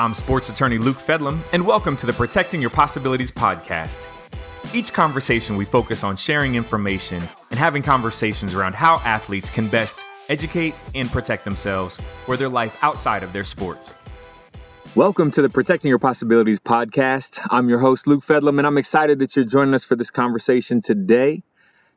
I'm 0.00 0.14
sports 0.14 0.48
attorney 0.48 0.78
Luke 0.78 0.96
Fedlam, 0.96 1.40
and 1.52 1.66
welcome 1.66 1.94
to 1.98 2.06
the 2.06 2.14
Protecting 2.14 2.58
Your 2.58 2.70
Possibilities 2.70 3.30
podcast. 3.30 4.02
Each 4.74 4.90
conversation, 4.90 5.56
we 5.56 5.66
focus 5.66 6.02
on 6.02 6.16
sharing 6.16 6.54
information 6.54 7.22
and 7.50 7.58
having 7.58 7.82
conversations 7.82 8.54
around 8.54 8.74
how 8.74 8.94
athletes 9.04 9.50
can 9.50 9.68
best 9.68 10.02
educate 10.30 10.74
and 10.94 11.10
protect 11.10 11.44
themselves 11.44 12.00
for 12.24 12.38
their 12.38 12.48
life 12.48 12.78
outside 12.80 13.22
of 13.22 13.34
their 13.34 13.44
sports. 13.44 13.94
Welcome 14.94 15.32
to 15.32 15.42
the 15.42 15.50
Protecting 15.50 15.90
Your 15.90 15.98
Possibilities 15.98 16.60
podcast. 16.60 17.46
I'm 17.50 17.68
your 17.68 17.78
host, 17.78 18.06
Luke 18.06 18.24
Fedlam, 18.24 18.56
and 18.56 18.66
I'm 18.66 18.78
excited 18.78 19.18
that 19.18 19.36
you're 19.36 19.44
joining 19.44 19.74
us 19.74 19.84
for 19.84 19.96
this 19.96 20.10
conversation 20.10 20.80
today. 20.80 21.42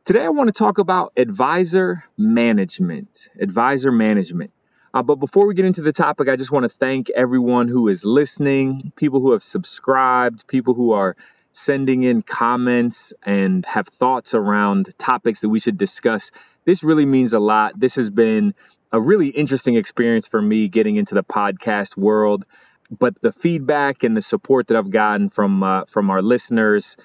Today, 0.03 0.25
I 0.25 0.29
want 0.29 0.49
to 0.49 0.51
talk 0.53 0.77
about 0.77 1.13
advisor 1.15 2.03
management. 2.17 3.29
Advisor 3.39 3.93
management. 3.93 4.51
Uh, 4.93 5.01
but 5.01 5.15
before 5.15 5.47
we 5.47 5.55
get 5.55 5.65
into 5.65 5.81
the 5.81 5.91
topic, 5.91 6.29
I 6.29 6.35
just 6.35 6.51
want 6.51 6.63
to 6.63 6.69
thank 6.69 7.09
everyone 7.09 7.67
who 7.67 7.87
is 7.87 8.05
listening, 8.05 8.91
people 8.95 9.21
who 9.21 9.31
have 9.31 9.43
subscribed, 9.43 10.47
people 10.47 10.75
who 10.75 10.91
are 10.91 11.15
sending 11.51 12.03
in 12.03 12.21
comments 12.21 13.13
and 13.23 13.65
have 13.65 13.87
thoughts 13.87 14.33
around 14.33 14.93
topics 14.97 15.41
that 15.41 15.49
we 15.49 15.59
should 15.59 15.77
discuss. 15.77 16.31
This 16.65 16.83
really 16.83 17.05
means 17.05 17.33
a 17.33 17.39
lot. 17.39 17.79
This 17.79 17.95
has 17.95 18.09
been 18.09 18.53
a 18.91 19.01
really 19.01 19.29
interesting 19.29 19.75
experience 19.75 20.27
for 20.27 20.41
me 20.41 20.67
getting 20.67 20.95
into 20.95 21.15
the 21.15 21.23
podcast 21.23 21.97
world. 21.97 22.45
But 22.91 23.19
the 23.21 23.31
feedback 23.31 24.03
and 24.03 24.15
the 24.15 24.21
support 24.21 24.67
that 24.67 24.77
I've 24.77 24.91
gotten 24.91 25.29
from 25.29 25.63
uh, 25.63 25.85
from 25.85 26.11
our 26.11 26.21
listeners, 26.21 26.97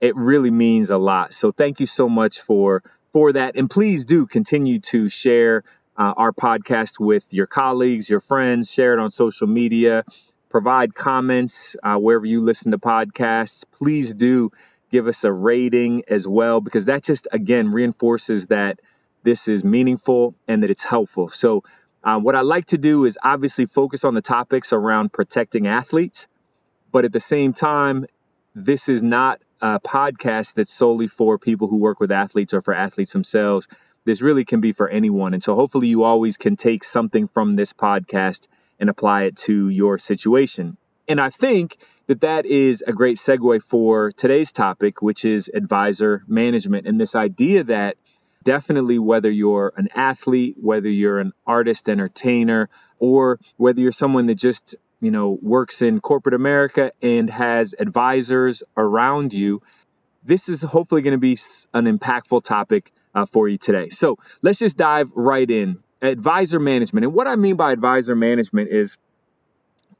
it 0.00 0.16
really 0.16 0.50
means 0.50 0.90
a 0.90 0.96
lot. 0.96 1.34
So 1.34 1.52
thank 1.52 1.80
you 1.80 1.86
so 1.86 2.08
much 2.08 2.40
for 2.40 2.82
for 3.12 3.32
that, 3.32 3.56
and 3.56 3.68
please 3.68 4.06
do 4.06 4.26
continue 4.26 4.80
to 4.80 5.08
share 5.08 5.64
uh, 5.96 6.14
our 6.16 6.32
podcast 6.32 6.98
with 6.98 7.32
your 7.32 7.46
colleagues, 7.46 8.08
your 8.10 8.20
friends, 8.20 8.70
share 8.70 8.94
it 8.94 9.00
on 9.00 9.10
social 9.10 9.46
media, 9.46 10.04
provide 10.48 10.94
comments 10.94 11.76
uh, 11.82 11.96
wherever 11.96 12.26
you 12.26 12.40
listen 12.40 12.72
to 12.72 12.78
podcasts. 12.78 13.64
Please 13.72 14.14
do 14.14 14.50
give 14.90 15.06
us 15.08 15.24
a 15.24 15.32
rating 15.32 16.02
as 16.08 16.26
well, 16.26 16.60
because 16.60 16.86
that 16.86 17.02
just, 17.02 17.28
again, 17.32 17.72
reinforces 17.72 18.46
that 18.46 18.80
this 19.22 19.48
is 19.48 19.64
meaningful 19.64 20.34
and 20.46 20.62
that 20.62 20.70
it's 20.70 20.84
helpful. 20.84 21.28
So, 21.28 21.64
uh, 22.02 22.20
what 22.20 22.36
I 22.36 22.42
like 22.42 22.66
to 22.66 22.78
do 22.78 23.06
is 23.06 23.18
obviously 23.22 23.64
focus 23.64 24.04
on 24.04 24.12
the 24.12 24.20
topics 24.20 24.74
around 24.74 25.12
protecting 25.12 25.66
athletes, 25.66 26.28
but 26.92 27.06
at 27.06 27.12
the 27.12 27.20
same 27.20 27.54
time, 27.54 28.06
this 28.54 28.88
is 28.90 29.02
not 29.02 29.40
a 29.62 29.80
podcast 29.80 30.54
that's 30.54 30.72
solely 30.72 31.06
for 31.08 31.38
people 31.38 31.66
who 31.66 31.78
work 31.78 31.98
with 31.98 32.12
athletes 32.12 32.52
or 32.52 32.60
for 32.60 32.74
athletes 32.74 33.12
themselves 33.14 33.66
this 34.04 34.22
really 34.22 34.44
can 34.44 34.60
be 34.60 34.72
for 34.72 34.88
anyone. 34.88 35.34
And 35.34 35.42
so 35.42 35.54
hopefully 35.54 35.88
you 35.88 36.04
always 36.04 36.36
can 36.36 36.56
take 36.56 36.84
something 36.84 37.28
from 37.28 37.56
this 37.56 37.72
podcast 37.72 38.46
and 38.78 38.90
apply 38.90 39.24
it 39.24 39.36
to 39.36 39.68
your 39.68 39.98
situation. 39.98 40.76
And 41.08 41.20
I 41.20 41.30
think 41.30 41.76
that 42.06 42.20
that 42.22 42.46
is 42.46 42.82
a 42.86 42.92
great 42.92 43.16
segue 43.16 43.62
for 43.62 44.12
today's 44.12 44.52
topic, 44.52 45.00
which 45.00 45.24
is 45.24 45.50
advisor 45.52 46.22
management 46.26 46.86
and 46.86 47.00
this 47.00 47.14
idea 47.14 47.64
that 47.64 47.96
definitely 48.42 48.98
whether 48.98 49.30
you're 49.30 49.72
an 49.76 49.88
athlete, 49.94 50.56
whether 50.60 50.88
you're 50.88 51.18
an 51.18 51.32
artist, 51.46 51.88
entertainer, 51.88 52.68
or 52.98 53.38
whether 53.56 53.80
you're 53.80 53.92
someone 53.92 54.26
that 54.26 54.34
just, 54.34 54.76
you 55.00 55.10
know, 55.10 55.38
works 55.40 55.80
in 55.80 56.00
corporate 56.00 56.34
America 56.34 56.92
and 57.00 57.30
has 57.30 57.74
advisors 57.78 58.62
around 58.76 59.32
you, 59.32 59.62
this 60.24 60.48
is 60.48 60.62
hopefully 60.62 61.02
going 61.02 61.12
to 61.12 61.18
be 61.18 61.38
an 61.72 61.86
impactful 61.86 62.44
topic 62.44 62.92
uh, 63.14 63.26
for 63.26 63.48
you 63.48 63.58
today. 63.58 63.88
So 63.90 64.18
let's 64.42 64.58
just 64.58 64.76
dive 64.76 65.10
right 65.14 65.48
in. 65.48 65.78
Advisor 66.02 66.60
management. 66.60 67.04
And 67.04 67.14
what 67.14 67.26
I 67.26 67.36
mean 67.36 67.56
by 67.56 67.72
advisor 67.72 68.14
management 68.14 68.70
is 68.70 68.98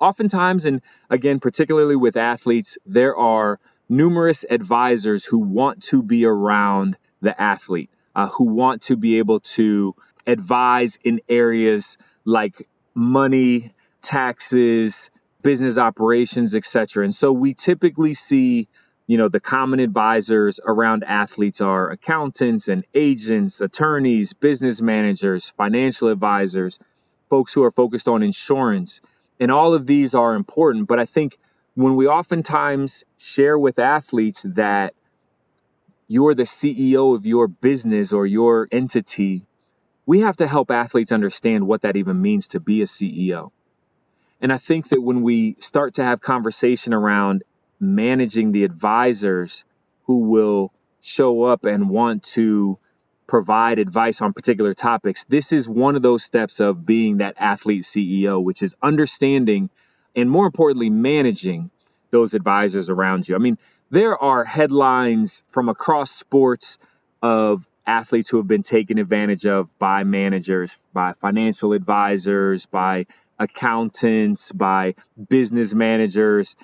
oftentimes, 0.00 0.66
and 0.66 0.82
again, 1.08 1.40
particularly 1.40 1.96
with 1.96 2.16
athletes, 2.16 2.76
there 2.84 3.16
are 3.16 3.58
numerous 3.88 4.44
advisors 4.48 5.24
who 5.24 5.38
want 5.38 5.82
to 5.84 6.02
be 6.02 6.24
around 6.24 6.96
the 7.22 7.40
athlete, 7.40 7.90
uh, 8.14 8.28
who 8.28 8.44
want 8.44 8.82
to 8.82 8.96
be 8.96 9.18
able 9.18 9.40
to 9.40 9.94
advise 10.26 10.98
in 11.04 11.20
areas 11.28 11.96
like 12.24 12.68
money, 12.94 13.72
taxes, 14.02 15.10
business 15.42 15.78
operations, 15.78 16.54
etc. 16.54 17.04
And 17.04 17.14
so 17.14 17.32
we 17.32 17.54
typically 17.54 18.14
see 18.14 18.68
you 19.06 19.18
know, 19.18 19.28
the 19.28 19.40
common 19.40 19.80
advisors 19.80 20.60
around 20.64 21.04
athletes 21.04 21.60
are 21.60 21.90
accountants 21.90 22.68
and 22.68 22.84
agents, 22.94 23.60
attorneys, 23.60 24.32
business 24.32 24.80
managers, 24.80 25.50
financial 25.50 26.08
advisors, 26.08 26.78
folks 27.28 27.52
who 27.52 27.64
are 27.64 27.70
focused 27.70 28.08
on 28.08 28.22
insurance. 28.22 29.00
And 29.38 29.50
all 29.50 29.74
of 29.74 29.86
these 29.86 30.14
are 30.14 30.34
important. 30.34 30.88
But 30.88 30.98
I 30.98 31.04
think 31.04 31.36
when 31.74 31.96
we 31.96 32.06
oftentimes 32.06 33.04
share 33.18 33.58
with 33.58 33.78
athletes 33.78 34.44
that 34.54 34.94
you're 36.08 36.34
the 36.34 36.44
CEO 36.44 37.14
of 37.14 37.26
your 37.26 37.48
business 37.48 38.12
or 38.12 38.26
your 38.26 38.68
entity, 38.72 39.42
we 40.06 40.20
have 40.20 40.36
to 40.36 40.46
help 40.46 40.70
athletes 40.70 41.12
understand 41.12 41.66
what 41.66 41.82
that 41.82 41.96
even 41.96 42.20
means 42.22 42.48
to 42.48 42.60
be 42.60 42.82
a 42.82 42.86
CEO. 42.86 43.50
And 44.40 44.52
I 44.52 44.58
think 44.58 44.88
that 44.88 45.00
when 45.00 45.22
we 45.22 45.56
start 45.58 45.94
to 45.94 46.04
have 46.04 46.20
conversation 46.20 46.92
around 46.92 47.42
managing 47.80 48.52
the 48.52 48.64
advisors 48.64 49.64
who 50.04 50.18
will 50.28 50.72
show 51.00 51.44
up 51.44 51.64
and 51.64 51.88
want 51.88 52.22
to 52.22 52.78
provide 53.26 53.78
advice 53.78 54.20
on 54.22 54.32
particular 54.32 54.74
topics. 54.74 55.24
This 55.24 55.52
is 55.52 55.68
one 55.68 55.96
of 55.96 56.02
those 56.02 56.24
steps 56.24 56.60
of 56.60 56.84
being 56.84 57.18
that 57.18 57.36
athlete 57.38 57.84
CEO, 57.84 58.42
which 58.42 58.62
is 58.62 58.76
understanding 58.82 59.70
and 60.16 60.30
more 60.30 60.46
importantly, 60.46 60.90
managing 60.90 61.70
those 62.10 62.34
advisors 62.34 62.90
around 62.90 63.28
you. 63.28 63.34
I 63.34 63.38
mean, 63.38 63.58
there 63.90 64.16
are 64.16 64.44
headlines 64.44 65.42
from 65.48 65.68
across 65.68 66.10
sports 66.10 66.78
of 67.22 67.66
athletes 67.86 68.30
who 68.30 68.38
have 68.38 68.46
been 68.46 68.62
taken 68.62 68.98
advantage 68.98 69.46
of 69.46 69.76
by 69.78 70.04
managers, 70.04 70.78
by 70.92 71.12
financial 71.14 71.72
advisors, 71.72 72.66
by 72.66 73.06
accountants, 73.38 74.52
by 74.52 74.94
business 75.28 75.74
managers. 75.74 76.54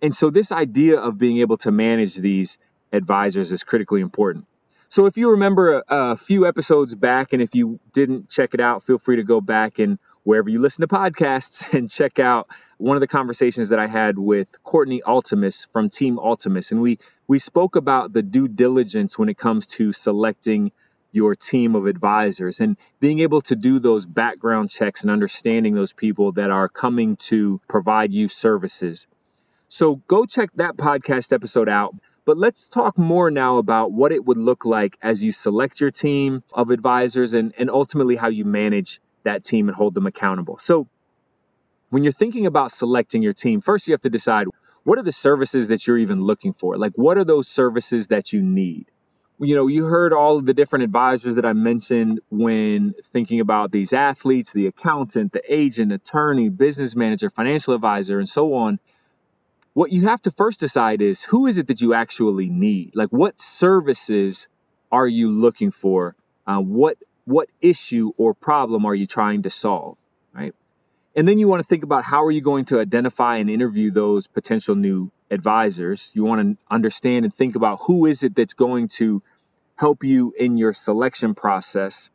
And 0.00 0.14
so, 0.14 0.30
this 0.30 0.52
idea 0.52 0.98
of 0.98 1.18
being 1.18 1.38
able 1.38 1.56
to 1.58 1.70
manage 1.70 2.14
these 2.14 2.58
advisors 2.92 3.52
is 3.52 3.64
critically 3.64 4.00
important. 4.00 4.46
So, 4.88 5.06
if 5.06 5.16
you 5.16 5.32
remember 5.32 5.78
a, 5.78 5.82
a, 5.88 6.16
few 6.16 6.46
episodes 6.46 6.94
back, 6.94 7.32
and 7.32 7.42
if 7.42 7.54
you 7.54 7.80
didn't 7.92 8.30
check 8.30 8.54
it 8.54 8.60
out, 8.60 8.84
feel 8.84 8.98
free 8.98 9.16
to 9.16 9.24
go 9.24 9.40
back 9.40 9.78
and 9.78 9.98
wherever 10.22 10.48
you 10.48 10.60
listen 10.60 10.82
to 10.82 10.88
podcasts 10.88 11.72
and 11.76 11.90
check 11.90 12.18
out 12.18 12.48
one 12.76 12.96
of 12.96 13.00
the 13.00 13.06
conversations 13.06 13.70
that 13.70 13.78
I 13.78 13.86
had 13.86 14.18
with 14.18 14.62
Courtney 14.62 15.02
Altimus 15.04 15.66
from 15.72 15.90
Team 15.90 16.16
Altimus. 16.16 16.70
And 16.70 16.80
we, 16.80 16.98
we 17.26 17.38
spoke 17.38 17.76
about 17.76 18.12
the 18.12 18.22
due 18.22 18.46
diligence 18.46 19.18
when 19.18 19.28
it 19.28 19.36
comes 19.36 19.66
to 19.78 19.92
selecting 19.92 20.70
your 21.10 21.34
team 21.34 21.74
of 21.74 21.86
advisors 21.86 22.60
and 22.60 22.76
being 23.00 23.20
able 23.20 23.40
to 23.40 23.56
do 23.56 23.78
those 23.78 24.06
background 24.06 24.70
checks 24.70 25.02
and 25.02 25.10
understanding 25.10 25.74
those 25.74 25.92
people 25.92 26.32
that 26.32 26.50
are 26.50 26.68
coming 26.68 27.16
to 27.16 27.60
provide 27.66 28.12
you 28.12 28.28
services. 28.28 29.06
So 29.68 29.96
go 29.96 30.24
check 30.24 30.50
that 30.56 30.76
podcast 30.76 31.32
episode 31.32 31.68
out. 31.68 31.94
But 32.24 32.36
let's 32.36 32.68
talk 32.68 32.98
more 32.98 33.30
now 33.30 33.56
about 33.56 33.92
what 33.92 34.12
it 34.12 34.24
would 34.24 34.36
look 34.36 34.64
like 34.64 34.98
as 35.00 35.22
you 35.22 35.32
select 35.32 35.80
your 35.80 35.90
team 35.90 36.42
of 36.52 36.70
advisors 36.70 37.34
and, 37.34 37.54
and 37.56 37.70
ultimately 37.70 38.16
how 38.16 38.28
you 38.28 38.44
manage 38.44 39.00
that 39.24 39.44
team 39.44 39.68
and 39.68 39.76
hold 39.76 39.94
them 39.94 40.06
accountable. 40.06 40.58
So, 40.58 40.88
when 41.90 42.02
you're 42.02 42.12
thinking 42.12 42.44
about 42.44 42.70
selecting 42.70 43.22
your 43.22 43.32
team, 43.32 43.62
first 43.62 43.88
you 43.88 43.94
have 43.94 44.02
to 44.02 44.10
decide 44.10 44.46
what 44.84 44.98
are 44.98 45.02
the 45.02 45.12
services 45.12 45.68
that 45.68 45.86
you're 45.86 45.96
even 45.96 46.22
looking 46.22 46.52
for? 46.52 46.76
Like, 46.76 46.92
what 46.96 47.16
are 47.16 47.24
those 47.24 47.48
services 47.48 48.08
that 48.08 48.32
you 48.32 48.42
need? 48.42 48.86
You 49.38 49.54
know, 49.54 49.66
you 49.66 49.86
heard 49.86 50.12
all 50.12 50.36
of 50.36 50.44
the 50.44 50.52
different 50.52 50.82
advisors 50.82 51.36
that 51.36 51.46
I 51.46 51.54
mentioned 51.54 52.20
when 52.30 52.94
thinking 53.12 53.40
about 53.40 53.70
these 53.70 53.94
athletes 53.94 54.52
the 54.52 54.66
accountant, 54.66 55.32
the 55.32 55.42
agent, 55.48 55.92
attorney, 55.92 56.50
business 56.50 56.94
manager, 56.94 57.30
financial 57.30 57.74
advisor, 57.74 58.18
and 58.18 58.28
so 58.28 58.54
on 58.54 58.78
what 59.78 59.92
you 59.92 60.08
have 60.08 60.20
to 60.20 60.32
first 60.32 60.58
decide 60.58 61.00
is 61.02 61.22
who 61.22 61.46
is 61.46 61.56
it 61.56 61.68
that 61.68 61.80
you 61.80 61.94
actually 61.94 62.48
need? 62.48 62.96
Like 62.96 63.10
what 63.10 63.40
services 63.40 64.48
are 64.90 65.06
you 65.06 65.30
looking 65.30 65.70
for? 65.70 66.16
Uh, 66.48 66.58
what 66.58 66.96
what 67.26 67.48
issue 67.60 68.10
or 68.16 68.34
problem 68.34 68.86
are 68.86 68.94
you 68.94 69.06
trying 69.06 69.42
to 69.42 69.50
solve? 69.50 69.96
Right. 70.34 70.52
And 71.14 71.28
then 71.28 71.38
you 71.38 71.46
want 71.46 71.62
to 71.62 71.68
think 71.68 71.84
about 71.84 72.02
how 72.02 72.24
are 72.24 72.30
you 72.32 72.40
going 72.40 72.64
to 72.66 72.80
identify 72.80 73.36
and 73.36 73.48
interview 73.48 73.92
those 73.92 74.26
potential 74.26 74.74
new 74.74 75.12
advisors. 75.30 76.10
You 76.12 76.24
want 76.24 76.40
to 76.42 76.64
understand 76.68 77.24
and 77.24 77.32
think 77.32 77.54
about 77.54 77.78
who 77.86 78.06
is 78.06 78.24
it 78.24 78.34
that's 78.34 78.54
going 78.54 78.88
to 78.98 79.22
help 79.76 80.02
you 80.02 80.34
in 80.36 80.56
your 80.56 80.72
selection 80.72 81.36
process. 81.36 82.10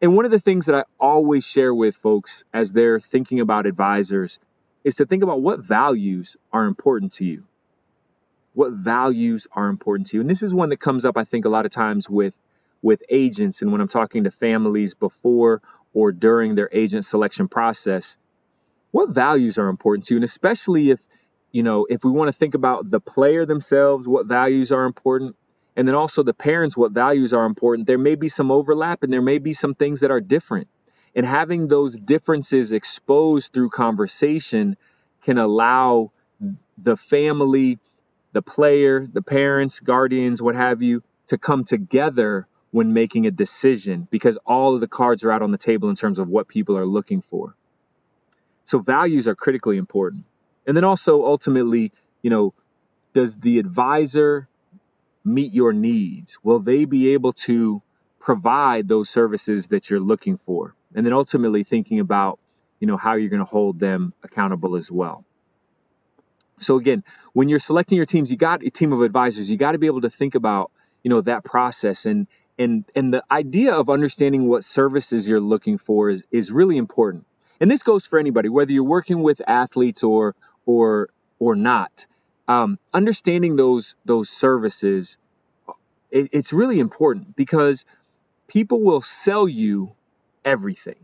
And 0.00 0.16
one 0.16 0.24
of 0.24 0.30
the 0.30 0.40
things 0.40 0.64
that 0.66 0.74
I 0.74 0.84
always 0.98 1.44
share 1.44 1.74
with 1.74 1.96
folks 1.96 2.44
as 2.54 2.72
they're 2.72 2.98
thinking 2.98 3.40
about 3.40 3.66
advisors 3.66 4.38
is 4.84 4.96
to 4.96 5.06
think 5.06 5.22
about 5.22 5.42
what 5.42 5.60
values 5.64 6.36
are 6.52 6.66
important 6.66 7.12
to 7.14 7.24
you. 7.26 7.44
What 8.54 8.72
values 8.72 9.46
are 9.52 9.68
important 9.68 10.08
to 10.08 10.18
you? 10.18 10.20
And 10.22 10.30
this 10.30 10.42
is 10.42 10.54
one 10.54 10.70
that 10.70 10.80
comes 10.80 11.04
up, 11.06 11.16
I 11.18 11.24
think, 11.24 11.44
a 11.46 11.50
lot 11.50 11.66
of 11.66 11.72
times 11.72 12.10
with 12.10 12.34
with 12.82 13.02
agents 13.10 13.62
and 13.62 13.72
when 13.72 13.80
I'm 13.80 13.88
talking 13.88 14.24
to 14.24 14.30
families 14.32 14.94
before 14.94 15.62
or 15.94 16.12
during 16.12 16.54
their 16.56 16.70
agent 16.72 17.04
selection 17.04 17.48
process. 17.48 18.16
what 18.92 19.10
values 19.10 19.58
are 19.58 19.68
important 19.68 20.06
to 20.06 20.14
you, 20.14 20.18
and 20.18 20.24
especially 20.24 20.90
if 20.90 21.00
you 21.52 21.62
know 21.64 21.86
if 21.90 22.04
we 22.04 22.10
want 22.10 22.28
to 22.28 22.32
think 22.32 22.54
about 22.54 22.90
the 22.90 23.00
player 23.00 23.46
themselves, 23.46 24.08
what 24.08 24.26
values 24.26 24.72
are 24.72 24.84
important, 24.86 25.36
and 25.76 25.88
then 25.88 25.96
also 25.96 26.22
the 26.22 26.34
parents, 26.34 26.76
what 26.76 26.92
values 26.92 27.32
are 27.34 27.46
important. 27.46 27.86
There 27.86 27.98
may 27.98 28.16
be 28.16 28.28
some 28.28 28.50
overlap, 28.50 29.02
and 29.02 29.12
there 29.12 29.22
may 29.22 29.38
be 29.38 29.54
some 29.54 29.74
things 29.74 30.00
that 30.00 30.10
are 30.10 30.20
different. 30.22 30.68
And 31.14 31.26
having 31.26 31.68
those 31.68 31.96
differences 31.96 32.72
exposed 32.72 33.52
through 33.52 33.70
conversation 33.70 34.76
can 35.22 35.38
allow 35.38 36.12
the 36.76 36.96
family, 36.96 37.78
the 38.32 38.42
player, 38.42 39.06
the 39.06 39.22
parents, 39.22 39.80
guardians, 39.80 40.40
what 40.40 40.54
have 40.54 40.82
you, 40.82 41.02
to 41.28 41.38
come 41.38 41.64
together 41.64 42.46
when 42.70 42.92
making 42.92 43.26
a 43.26 43.30
decision 43.30 44.06
because 44.10 44.36
all 44.46 44.74
of 44.74 44.80
the 44.80 44.88
cards 44.88 45.24
are 45.24 45.32
out 45.32 45.42
on 45.42 45.50
the 45.50 45.58
table 45.58 45.88
in 45.88 45.96
terms 45.96 46.18
of 46.18 46.28
what 46.28 46.48
people 46.48 46.76
are 46.76 46.86
looking 46.86 47.20
for. 47.20 47.54
So 48.64 48.78
values 48.78 49.26
are 49.26 49.34
critically 49.34 49.78
important. 49.78 50.24
And 50.66 50.76
then 50.76 50.84
also 50.84 51.24
ultimately, 51.24 51.92
you 52.22 52.30
know, 52.30 52.52
does 53.14 53.34
the 53.36 53.58
advisor 53.58 54.48
meet 55.24 55.52
your 55.54 55.72
needs? 55.72 56.38
Will 56.42 56.60
they 56.60 56.84
be 56.84 57.14
able 57.14 57.32
to 57.32 57.82
provide 58.20 58.86
those 58.86 59.08
services 59.08 59.68
that 59.68 59.88
you're 59.88 60.00
looking 60.00 60.36
for? 60.36 60.74
And 60.94 61.04
then 61.04 61.12
ultimately 61.12 61.64
thinking 61.64 62.00
about, 62.00 62.38
you 62.80 62.86
know, 62.86 62.96
how 62.96 63.14
you're 63.14 63.30
going 63.30 63.40
to 63.40 63.50
hold 63.50 63.78
them 63.78 64.12
accountable 64.22 64.76
as 64.76 64.90
well. 64.90 65.24
So 66.58 66.76
again, 66.76 67.04
when 67.32 67.48
you're 67.48 67.58
selecting 67.58 67.96
your 67.96 68.06
teams, 68.06 68.30
you 68.30 68.36
got 68.36 68.64
a 68.64 68.70
team 68.70 68.92
of 68.92 69.02
advisors, 69.02 69.50
you 69.50 69.56
got 69.56 69.72
to 69.72 69.78
be 69.78 69.86
able 69.86 70.00
to 70.02 70.10
think 70.10 70.34
about, 70.34 70.70
you 71.02 71.10
know, 71.10 71.20
that 71.22 71.44
process 71.44 72.06
and 72.06 72.26
and 72.58 72.84
and 72.94 73.14
the 73.14 73.22
idea 73.30 73.72
of 73.74 73.88
understanding 73.88 74.48
what 74.48 74.64
services 74.64 75.28
you're 75.28 75.40
looking 75.40 75.78
for 75.78 76.10
is 76.10 76.24
is 76.30 76.50
really 76.50 76.76
important. 76.76 77.24
And 77.60 77.70
this 77.70 77.82
goes 77.82 78.06
for 78.06 78.18
anybody, 78.18 78.48
whether 78.48 78.72
you're 78.72 78.84
working 78.84 79.22
with 79.22 79.40
athletes 79.46 80.02
or 80.02 80.34
or 80.66 81.08
or 81.38 81.54
not. 81.54 82.06
Um, 82.48 82.78
understanding 82.92 83.56
those 83.56 83.94
those 84.04 84.28
services, 84.28 85.18
it, 86.10 86.30
it's 86.32 86.52
really 86.52 86.80
important 86.80 87.36
because 87.36 87.84
people 88.48 88.80
will 88.80 89.00
sell 89.02 89.46
you 89.46 89.92
everything 90.48 90.96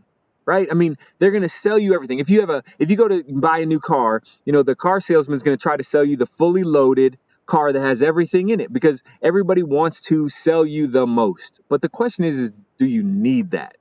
right? 0.47 0.67
I 0.69 0.75
mean, 0.75 0.95
they're 1.17 1.31
going 1.31 1.41
to 1.41 1.49
sell 1.49 1.79
you 1.79 1.95
everything. 1.95 2.19
If 2.19 2.29
you 2.29 2.41
have 2.41 2.51
a 2.51 2.63
if 2.77 2.91
you 2.91 2.97
go 2.97 3.07
to 3.07 3.23
buy 3.27 3.59
a 3.59 3.65
new 3.65 3.79
car, 3.79 4.21
you 4.45 4.53
know, 4.53 4.61
the 4.61 4.75
car 4.75 4.99
salesman's 4.99 5.41
going 5.41 5.57
to 5.57 5.61
try 5.61 5.75
to 5.75 5.83
sell 5.83 6.05
you 6.05 6.17
the 6.17 6.27
fully 6.27 6.63
loaded 6.63 7.17
car 7.47 7.73
that 7.73 7.81
has 7.81 8.03
everything 8.03 8.49
in 8.49 8.59
it 8.59 8.71
because 8.71 9.03
everybody 9.23 9.63
wants 9.63 10.01
to 10.01 10.29
sell 10.29 10.65
you 10.65 10.87
the 10.87 11.07
most. 11.07 11.61
But 11.67 11.81
the 11.81 11.89
question 11.89 12.25
is 12.25 12.37
is 12.37 12.51
do 12.77 12.85
you 12.85 13.03
need 13.03 13.51
that? 13.51 13.77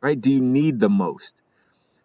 Right? 0.00 0.20
Do 0.20 0.32
you 0.32 0.40
need 0.40 0.80
the 0.80 0.88
most? 0.88 1.36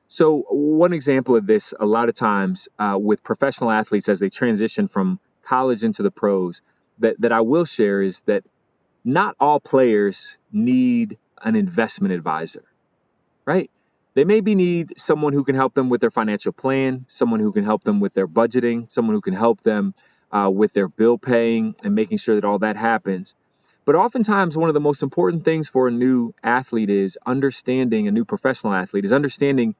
So, 0.09 0.45
one 0.49 0.93
example 0.93 1.35
of 1.35 1.45
this, 1.45 1.73
a 1.77 1.85
lot 1.85 2.07
of 2.07 2.15
times 2.15 2.69
uh, 2.79 2.97
with 2.99 3.23
professional 3.23 3.71
athletes 3.71 4.07
as 4.07 4.19
they 4.19 4.29
transition 4.29 4.87
from 4.87 5.19
college 5.43 5.83
into 5.83 6.03
the 6.03 6.11
pros, 6.11 6.61
that, 6.99 7.19
that 7.21 7.31
I 7.33 7.41
will 7.41 7.65
share 7.65 8.01
is 8.01 8.21
that 8.21 8.43
not 9.03 9.35
all 9.39 9.59
players 9.59 10.37
need 10.51 11.17
an 11.41 11.55
investment 11.55 12.13
advisor, 12.13 12.63
right? 13.47 13.71
They 14.13 14.25
maybe 14.25 14.53
need 14.55 14.99
someone 14.99 15.33
who 15.33 15.43
can 15.43 15.55
help 15.55 15.73
them 15.73 15.89
with 15.89 16.01
their 16.01 16.11
financial 16.11 16.51
plan, 16.51 17.05
someone 17.07 17.39
who 17.39 17.51
can 17.51 17.63
help 17.63 17.83
them 17.83 17.99
with 17.99 18.13
their 18.13 18.27
budgeting, 18.27 18.91
someone 18.91 19.15
who 19.15 19.21
can 19.21 19.33
help 19.33 19.61
them 19.61 19.95
uh, 20.31 20.51
with 20.53 20.73
their 20.73 20.87
bill 20.87 21.17
paying 21.17 21.75
and 21.83 21.95
making 21.95 22.17
sure 22.17 22.35
that 22.35 22.45
all 22.45 22.59
that 22.59 22.75
happens. 22.75 23.35
But 23.85 23.95
oftentimes, 23.95 24.57
one 24.57 24.69
of 24.69 24.73
the 24.73 24.81
most 24.81 25.01
important 25.01 25.45
things 25.45 25.69
for 25.69 25.87
a 25.87 25.91
new 25.91 26.33
athlete 26.43 26.89
is 26.89 27.17
understanding 27.25 28.07
a 28.07 28.11
new 28.11 28.25
professional 28.25 28.73
athlete 28.73 29.05
is 29.05 29.13
understanding 29.13 29.75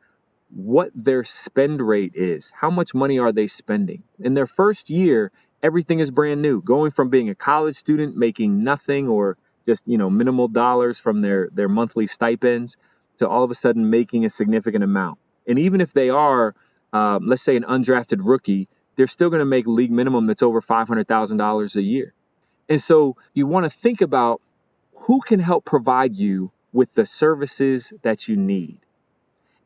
what 0.50 0.92
their 0.96 1.26
spend 1.26 1.82
rate 1.82 2.14
is. 2.16 2.54
How 2.56 2.70
much 2.70 2.94
money 2.94 3.20
are 3.20 3.34
they 3.34 3.48
spending? 3.48 4.04
In 4.20 4.34
their 4.34 4.48
first 4.48 4.90
year, 4.90 5.32
everything 5.62 6.00
is 6.00 6.10
brand 6.10 6.42
new. 6.42 6.62
Going 6.62 6.92
from 6.92 7.10
being 7.10 7.30
a 7.30 7.36
college 7.36 7.76
student 7.76 8.16
making 8.16 8.64
nothing 8.64 9.10
or 9.10 9.38
just, 9.66 9.86
you 9.88 9.98
know, 9.98 10.10
minimal 10.10 10.48
dollars 10.48 11.00
from 11.00 11.22
their 11.22 11.50
their 11.52 11.68
monthly 11.68 12.08
stipends 12.08 12.78
to 13.18 13.28
all 13.28 13.44
of 13.44 13.52
a 13.52 13.56
sudden 13.56 13.90
making 13.90 14.26
a 14.26 14.30
significant 14.30 14.84
amount. 14.84 15.20
And 15.48 15.60
even 15.60 15.82
if 15.82 15.94
they 15.94 16.10
are, 16.10 16.56
um, 16.94 17.28
let's 17.28 17.42
say, 17.42 17.56
an 17.56 17.64
undrafted 17.64 18.20
rookie, 18.22 18.68
they're 18.96 19.08
still 19.08 19.30
going 19.30 19.40
to 19.40 19.46
make 19.46 19.68
league 19.68 19.92
minimum 19.92 20.28
that's 20.28 20.44
over 20.44 20.62
$500,000 20.62 21.76
a 21.76 21.82
year. 21.82 22.14
And 22.70 22.82
so 22.82 23.16
you 23.34 23.48
want 23.48 23.66
to 23.66 23.70
think 23.70 24.02
about 24.02 24.42
who 24.94 25.22
can 25.22 25.40
help 25.40 25.64
provide 25.64 26.16
you 26.16 26.52
with 26.74 26.94
the 26.94 27.06
services 27.06 27.94
that 28.02 28.28
you 28.28 28.36
need. 28.36 28.80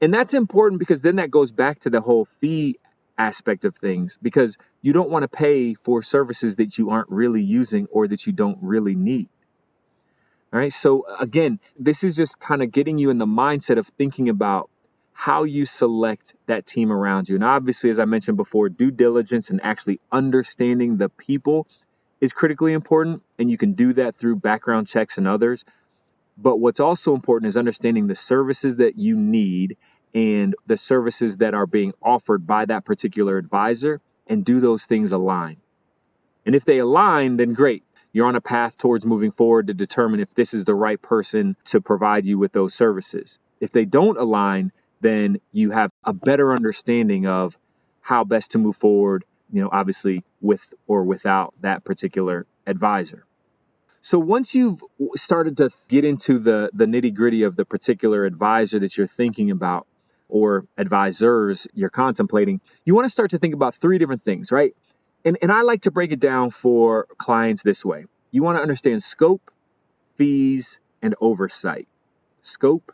And 0.01 0.13
that's 0.13 0.33
important 0.33 0.79
because 0.79 1.01
then 1.01 1.17
that 1.17 1.31
goes 1.31 1.51
back 1.51 1.79
to 1.81 1.89
the 1.89 2.01
whole 2.01 2.25
fee 2.25 2.77
aspect 3.17 3.65
of 3.65 3.75
things 3.75 4.17
because 4.21 4.57
you 4.81 4.93
don't 4.93 5.09
want 5.09 5.23
to 5.23 5.27
pay 5.27 5.73
for 5.75 6.01
services 6.01 6.55
that 6.55 6.77
you 6.77 6.89
aren't 6.89 7.09
really 7.09 7.41
using 7.41 7.87
or 7.91 8.07
that 8.07 8.25
you 8.25 8.33
don't 8.33 8.57
really 8.61 8.95
need. 8.95 9.29
All 10.53 10.59
right. 10.59 10.73
So, 10.73 11.05
again, 11.19 11.59
this 11.79 12.03
is 12.03 12.15
just 12.15 12.39
kind 12.39 12.61
of 12.61 12.71
getting 12.71 12.97
you 12.97 13.09
in 13.09 13.17
the 13.17 13.25
mindset 13.25 13.77
of 13.77 13.87
thinking 13.87 14.27
about 14.27 14.69
how 15.13 15.43
you 15.43 15.65
select 15.65 16.33
that 16.47 16.65
team 16.65 16.91
around 16.91 17.29
you. 17.29 17.35
And 17.35 17.43
obviously, 17.43 17.89
as 17.89 17.99
I 17.99 18.05
mentioned 18.05 18.37
before, 18.37 18.67
due 18.67 18.91
diligence 18.91 19.49
and 19.49 19.61
actually 19.63 20.01
understanding 20.11 20.97
the 20.97 21.09
people 21.09 21.67
is 22.19 22.33
critically 22.33 22.73
important. 22.73 23.21
And 23.39 23.49
you 23.49 23.57
can 23.57 23.73
do 23.73 23.93
that 23.93 24.15
through 24.15 24.37
background 24.37 24.87
checks 24.87 25.17
and 25.17 25.27
others. 25.27 25.63
But 26.37 26.57
what's 26.57 26.79
also 26.79 27.13
important 27.13 27.47
is 27.47 27.55
understanding 27.55 28.07
the 28.07 28.15
services 28.15 28.77
that 28.77 28.97
you 28.97 29.15
need 29.15 29.77
and 30.13 30.55
the 30.65 30.75
services 30.75 31.37
that 31.37 31.53
are 31.53 31.67
being 31.67 31.93
offered 32.01 32.45
by 32.45 32.65
that 32.65 32.83
particular 32.83 33.37
advisor 33.37 34.01
and 34.27 34.43
do 34.43 34.59
those 34.59 34.85
things 34.85 35.13
align. 35.13 35.57
And 36.45 36.55
if 36.55 36.65
they 36.65 36.79
align, 36.79 37.37
then 37.37 37.53
great 37.53 37.83
you're 38.13 38.27
on 38.27 38.35
a 38.35 38.41
path 38.41 38.77
towards 38.77 39.05
moving 39.05 39.31
forward 39.31 39.67
to 39.67 39.73
determine 39.73 40.19
if 40.19 40.33
this 40.33 40.53
is 40.53 40.63
the 40.63 40.75
right 40.75 41.01
person 41.01 41.55
to 41.65 41.81
provide 41.81 42.25
you 42.25 42.37
with 42.37 42.51
those 42.51 42.73
services. 42.73 43.39
If 43.59 43.71
they 43.71 43.85
don't 43.85 44.17
align, 44.17 44.71
then 45.01 45.39
you 45.51 45.71
have 45.71 45.91
a 46.03 46.13
better 46.13 46.53
understanding 46.53 47.27
of 47.27 47.57
how 48.01 48.23
best 48.23 48.51
to 48.51 48.59
move 48.59 48.75
forward, 48.75 49.23
you 49.51 49.61
know, 49.61 49.69
obviously 49.71 50.23
with 50.41 50.73
or 50.87 51.03
without 51.03 51.53
that 51.61 51.83
particular 51.83 52.45
advisor. 52.65 53.25
So 54.01 54.17
once 54.17 54.55
you've 54.55 54.83
started 55.15 55.57
to 55.57 55.69
get 55.87 56.05
into 56.05 56.39
the 56.39 56.71
the 56.73 56.85
nitty-gritty 56.85 57.43
of 57.43 57.55
the 57.55 57.65
particular 57.65 58.25
advisor 58.25 58.79
that 58.79 58.97
you're 58.97 59.07
thinking 59.07 59.51
about 59.51 59.85
or 60.27 60.65
advisors 60.77 61.67
you're 61.73 61.89
contemplating, 61.89 62.61
you 62.83 62.95
want 62.95 63.05
to 63.05 63.09
start 63.09 63.31
to 63.31 63.37
think 63.37 63.53
about 63.53 63.75
three 63.75 63.99
different 63.99 64.23
things, 64.23 64.51
right? 64.51 64.75
And, 65.25 65.37
and 65.41 65.51
I 65.51 65.61
like 65.61 65.83
to 65.83 65.91
break 65.91 66.11
it 66.11 66.19
down 66.19 66.49
for 66.49 67.07
clients 67.17 67.63
this 67.63 67.85
way. 67.85 68.05
You 68.31 68.43
want 68.43 68.57
to 68.57 68.61
understand 68.61 69.03
scope, 69.03 69.51
fees, 70.17 70.79
and 71.01 71.15
oversight. 71.19 71.87
Scope, 72.41 72.91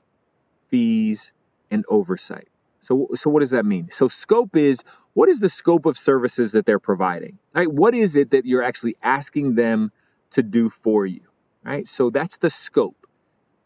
fees, 0.69 1.31
and 1.71 1.85
oversight. 1.87 2.47
So, 2.79 3.09
so 3.15 3.29
what 3.29 3.41
does 3.41 3.51
that 3.51 3.65
mean? 3.65 3.89
So 3.91 4.07
scope 4.07 4.55
is 4.55 4.83
what 5.13 5.29
is 5.29 5.39
the 5.39 5.49
scope 5.49 5.85
of 5.85 5.97
services 5.97 6.53
that 6.53 6.65
they're 6.65 6.79
providing? 6.79 7.37
Right? 7.53 7.71
What 7.71 7.93
is 7.93 8.15
it 8.15 8.31
that 8.31 8.45
you're 8.45 8.63
actually 8.63 8.95
asking 9.01 9.55
them 9.55 9.91
to 10.31 10.43
do 10.43 10.69
for 10.69 11.05
you? 11.05 11.21
Right? 11.63 11.87
So 11.87 12.09
that's 12.09 12.37
the 12.37 12.49
scope. 12.49 12.95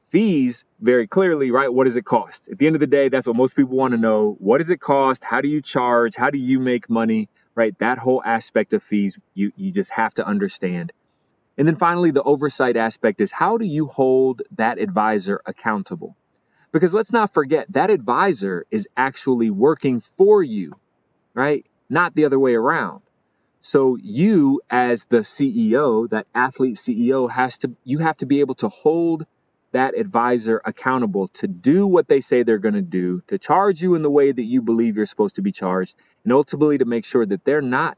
Fees, 0.09 0.65
very 0.79 1.07
clearly, 1.07 1.51
right? 1.51 1.71
What 1.71 1.85
does 1.85 1.95
it 1.95 2.03
cost? 2.03 2.49
At 2.49 2.57
the 2.57 2.67
end 2.67 2.75
of 2.75 2.81
the 2.81 2.87
day, 2.87 3.07
that's 3.07 3.25
what 3.25 3.35
most 3.35 3.55
people 3.55 3.77
want 3.77 3.93
to 3.93 3.97
know. 3.97 4.35
What 4.39 4.57
does 4.57 4.69
it 4.69 4.81
cost? 4.81 5.23
How 5.23 5.39
do 5.39 5.47
you 5.47 5.61
charge? 5.61 6.15
How 6.15 6.29
do 6.29 6.37
you 6.37 6.59
make 6.59 6.89
money? 6.89 7.29
Right? 7.55 7.77
That 7.79 7.97
whole 7.97 8.21
aspect 8.23 8.73
of 8.73 8.83
fees, 8.83 9.19
you, 9.33 9.51
you 9.55 9.71
just 9.71 9.91
have 9.91 10.13
to 10.15 10.25
understand. 10.25 10.93
And 11.57 11.67
then 11.67 11.75
finally, 11.75 12.11
the 12.11 12.23
oversight 12.23 12.77
aspect 12.77 13.21
is 13.21 13.31
how 13.31 13.57
do 13.57 13.65
you 13.65 13.87
hold 13.87 14.41
that 14.55 14.79
advisor 14.79 15.41
accountable? 15.45 16.15
Because 16.71 16.93
let's 16.93 17.11
not 17.11 17.33
forget 17.33 17.71
that 17.73 17.89
advisor 17.89 18.65
is 18.71 18.87
actually 18.95 19.49
working 19.49 19.99
for 19.99 20.41
you, 20.41 20.73
right? 21.33 21.65
Not 21.89 22.15
the 22.15 22.25
other 22.25 22.39
way 22.39 22.55
around. 22.55 23.01
So 23.59 23.97
you 24.01 24.61
as 24.69 25.05
the 25.05 25.19
CEO, 25.19 26.09
that 26.09 26.25
athlete 26.33 26.77
CEO 26.77 27.29
has 27.29 27.59
to 27.59 27.71
you 27.83 27.99
have 27.99 28.17
to 28.17 28.25
be 28.25 28.39
able 28.39 28.55
to 28.55 28.69
hold 28.69 29.25
that 29.71 29.97
advisor 29.97 30.61
accountable 30.63 31.29
to 31.29 31.47
do 31.47 31.87
what 31.87 32.07
they 32.07 32.19
say 32.21 32.43
they're 32.43 32.57
going 32.57 32.75
to 32.75 32.81
do, 32.81 33.21
to 33.27 33.37
charge 33.37 33.81
you 33.81 33.95
in 33.95 34.01
the 34.01 34.11
way 34.11 34.31
that 34.31 34.43
you 34.43 34.61
believe 34.61 34.97
you're 34.97 35.05
supposed 35.05 35.35
to 35.35 35.41
be 35.41 35.51
charged, 35.51 35.95
and 36.23 36.33
ultimately 36.33 36.77
to 36.77 36.85
make 36.85 37.05
sure 37.05 37.25
that 37.25 37.45
they're 37.45 37.61
not 37.61 37.97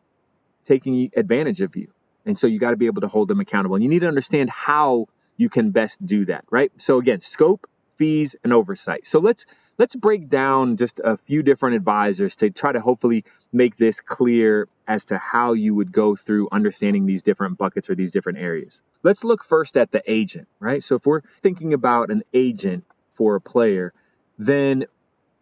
taking 0.65 1.11
advantage 1.15 1.61
of 1.61 1.75
you. 1.75 1.87
And 2.25 2.37
so 2.37 2.47
you 2.47 2.59
got 2.59 2.71
to 2.71 2.77
be 2.77 2.85
able 2.85 3.01
to 3.01 3.07
hold 3.07 3.27
them 3.27 3.39
accountable. 3.39 3.75
And 3.75 3.83
you 3.83 3.89
need 3.89 3.99
to 3.99 4.07
understand 4.07 4.49
how 4.49 5.07
you 5.35 5.49
can 5.49 5.71
best 5.71 6.05
do 6.05 6.25
that, 6.25 6.45
right? 6.49 6.71
So 6.77 6.99
again, 6.99 7.21
scope, 7.21 7.67
fees, 8.03 8.35
and 8.43 8.51
oversight. 8.51 9.07
So 9.07 9.19
let's 9.19 9.45
let's 9.77 9.95
break 9.95 10.27
down 10.27 10.75
just 10.75 10.99
a 11.01 11.15
few 11.15 11.41
different 11.41 11.77
advisors 11.77 12.35
to 12.35 12.49
try 12.49 12.73
to 12.73 12.81
hopefully 12.81 13.23
make 13.53 13.77
this 13.77 14.01
clear 14.01 14.67
as 14.85 15.05
to 15.05 15.17
how 15.17 15.53
you 15.53 15.73
would 15.73 15.93
go 15.93 16.13
through 16.13 16.49
understanding 16.51 17.05
these 17.05 17.23
different 17.23 17.57
buckets 17.57 17.89
or 17.89 17.95
these 17.95 18.11
different 18.11 18.39
areas. 18.39 18.81
Let's 19.03 19.23
look 19.23 19.45
first 19.45 19.77
at 19.77 19.89
the 19.91 20.03
agent, 20.05 20.49
right? 20.59 20.83
So 20.83 20.95
if 20.97 21.05
we're 21.05 21.21
thinking 21.41 21.73
about 21.73 22.09
an 22.09 22.23
agent 22.33 22.83
for 23.11 23.35
a 23.35 23.41
player, 23.41 23.93
then 24.37 24.83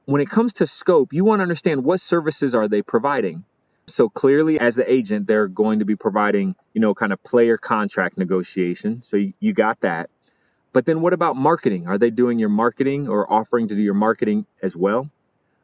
when 0.05 0.21
it 0.21 0.29
comes 0.29 0.53
to 0.53 0.67
scope, 0.67 1.13
you 1.13 1.25
want 1.25 1.39
to 1.39 1.43
understand 1.43 1.83
what 1.83 1.99
services 1.99 2.53
are 2.53 2.67
they 2.67 2.83
providing. 2.83 3.43
So 3.87 4.07
clearly, 4.07 4.59
as 4.59 4.75
the 4.75 4.89
agent, 4.89 5.25
they're 5.25 5.47
going 5.47 5.79
to 5.79 5.85
be 5.85 5.95
providing, 5.95 6.53
you 6.75 6.81
know, 6.81 6.93
kind 6.93 7.11
of 7.11 7.23
player 7.23 7.57
contract 7.57 8.19
negotiation. 8.19 9.01
So 9.01 9.17
you, 9.17 9.33
you 9.39 9.53
got 9.53 9.79
that. 9.81 10.11
But 10.73 10.85
then 10.85 11.01
what 11.01 11.13
about 11.13 11.35
marketing? 11.35 11.87
Are 11.87 11.97
they 11.97 12.09
doing 12.09 12.39
your 12.39 12.49
marketing 12.49 13.09
or 13.09 13.31
offering 13.31 13.67
to 13.67 13.75
do 13.75 13.81
your 13.81 13.93
marketing 13.93 14.45
as 14.61 14.75
well? 14.75 15.09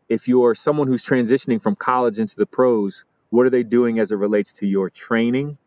If 0.09 0.27
you're 0.27 0.55
someone 0.55 0.87
who's 0.87 1.03
transitioning 1.03 1.61
from 1.61 1.75
college 1.75 2.19
into 2.19 2.35
the 2.35 2.45
pros, 2.45 3.05
what 3.29 3.45
are 3.45 3.49
they 3.49 3.63
doing 3.63 3.99
as 3.99 4.11
it 4.11 4.15
relates 4.15 4.53
to 4.53 4.67
your 4.67 4.89
training 4.89 5.57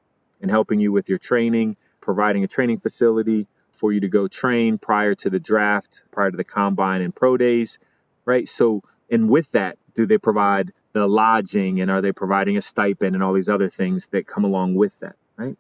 and 0.41 0.51
helping 0.51 0.81
you 0.81 0.93
with 0.93 1.09
your 1.09 1.19
training, 1.19 1.77
providing 2.01 2.45
a 2.45 2.49
training 2.49 2.81
facility 2.81 3.47
for 3.73 3.93
you 3.93 4.01
to 4.01 4.09
go 4.09 4.29
train 4.29 4.79
prior 4.79 5.15
to 5.15 5.31
the 5.31 5.39
draft, 5.39 6.03
prior 6.11 6.31
to 6.31 6.37
the 6.37 6.45
combine 6.45 7.03
and 7.03 7.15
pro 7.15 7.37
days, 7.37 7.79
right? 8.25 8.49
So, 8.49 8.83
and 9.11 9.29
with 9.29 9.51
that, 9.53 9.79
do 9.95 10.07
they 10.07 10.19
provide 10.19 10.73
the 10.93 11.07
lodging 11.07 11.81
and 11.81 11.91
are 11.91 12.01
they 12.01 12.13
providing 12.13 12.57
a 12.57 12.63
stipend 12.63 13.15
and 13.15 13.23
all 13.23 13.33
these 13.33 13.49
other 13.49 13.69
things 13.69 14.07
that 14.09 14.27
come 14.27 14.45
along 14.45 14.75
with 14.75 14.99
that, 15.01 15.17
right? 15.37 15.57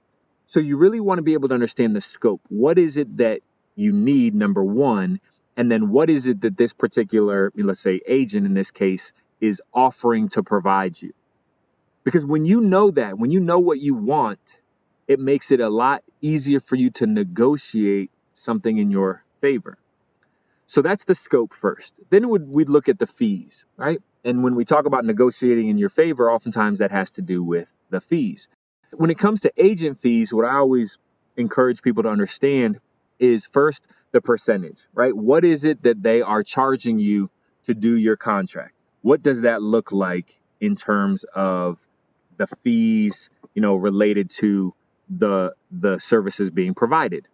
So, 0.46 0.60
you 0.60 0.76
really 0.76 1.00
want 1.00 1.18
to 1.18 1.22
be 1.22 1.34
able 1.34 1.48
to 1.48 1.54
understand 1.54 1.94
the 1.94 2.00
scope. 2.00 2.40
What 2.48 2.78
is 2.78 2.96
it 2.96 3.18
that 3.18 3.40
you 3.74 3.92
need, 3.92 4.34
number 4.34 4.62
one? 4.62 5.20
And 5.56 5.70
then 5.70 5.90
what 5.90 6.10
is 6.10 6.26
it 6.26 6.40
that 6.42 6.56
this 6.56 6.72
particular, 6.72 7.52
let's 7.56 7.80
say, 7.80 8.00
agent 8.06 8.46
in 8.46 8.54
this 8.54 8.70
case, 8.70 9.12
is 9.40 9.62
offering 9.72 10.28
to 10.30 10.42
provide 10.42 11.00
you? 11.00 11.12
Because 12.04 12.24
when 12.24 12.44
you 12.44 12.60
know 12.60 12.90
that, 12.92 13.18
when 13.18 13.30
you 13.30 13.40
know 13.40 13.58
what 13.58 13.78
you 13.80 13.94
want, 13.94 14.58
it 15.06 15.20
makes 15.20 15.50
it 15.50 15.60
a 15.60 15.68
lot 15.68 16.02
easier 16.20 16.60
for 16.60 16.76
you 16.76 16.90
to 16.90 17.06
negotiate 17.06 18.10
something 18.32 18.78
in 18.78 18.90
your 18.90 19.22
favor. 19.40 19.76
So 20.66 20.82
that's 20.82 21.04
the 21.04 21.14
scope 21.14 21.52
first. 21.52 21.98
Then 22.10 22.28
we'd, 22.28 22.46
we'd 22.46 22.68
look 22.68 22.88
at 22.88 22.98
the 22.98 23.06
fees, 23.06 23.64
right? 23.76 24.00
And 24.24 24.44
when 24.44 24.54
we 24.54 24.64
talk 24.64 24.86
about 24.86 25.04
negotiating 25.04 25.68
in 25.68 25.78
your 25.78 25.88
favor, 25.88 26.30
oftentimes 26.30 26.78
that 26.78 26.92
has 26.92 27.10
to 27.12 27.22
do 27.22 27.42
with 27.42 27.72
the 27.90 28.00
fees. 28.00 28.48
When 28.92 29.10
it 29.10 29.18
comes 29.18 29.40
to 29.40 29.52
agent 29.56 30.00
fees, 30.00 30.32
what 30.32 30.44
I 30.44 30.54
always 30.56 30.96
encourage 31.36 31.82
people 31.82 32.04
to 32.04 32.08
understand 32.08 32.78
is 33.20 33.46
first 33.46 33.86
the 34.10 34.20
percentage, 34.20 34.86
right? 34.92 35.14
What 35.14 35.44
is 35.44 35.64
it 35.64 35.84
that 35.84 36.02
they 36.02 36.22
are 36.22 36.42
charging 36.42 36.98
you 36.98 37.30
to 37.64 37.74
do 37.74 37.96
your 37.96 38.16
contract? 38.16 38.74
What 39.02 39.22
does 39.22 39.42
that 39.42 39.62
look 39.62 39.92
like 39.92 40.40
in 40.60 40.74
terms 40.76 41.24
of 41.24 41.78
the 42.40 42.46
fees, 42.62 43.30
you 43.54 43.62
know, 43.62 43.76
related 43.76 44.30
to 44.30 44.74
the 45.10 45.54
the 45.70 45.98
services 45.98 46.50
being 46.50 46.74
provided. 46.74 47.26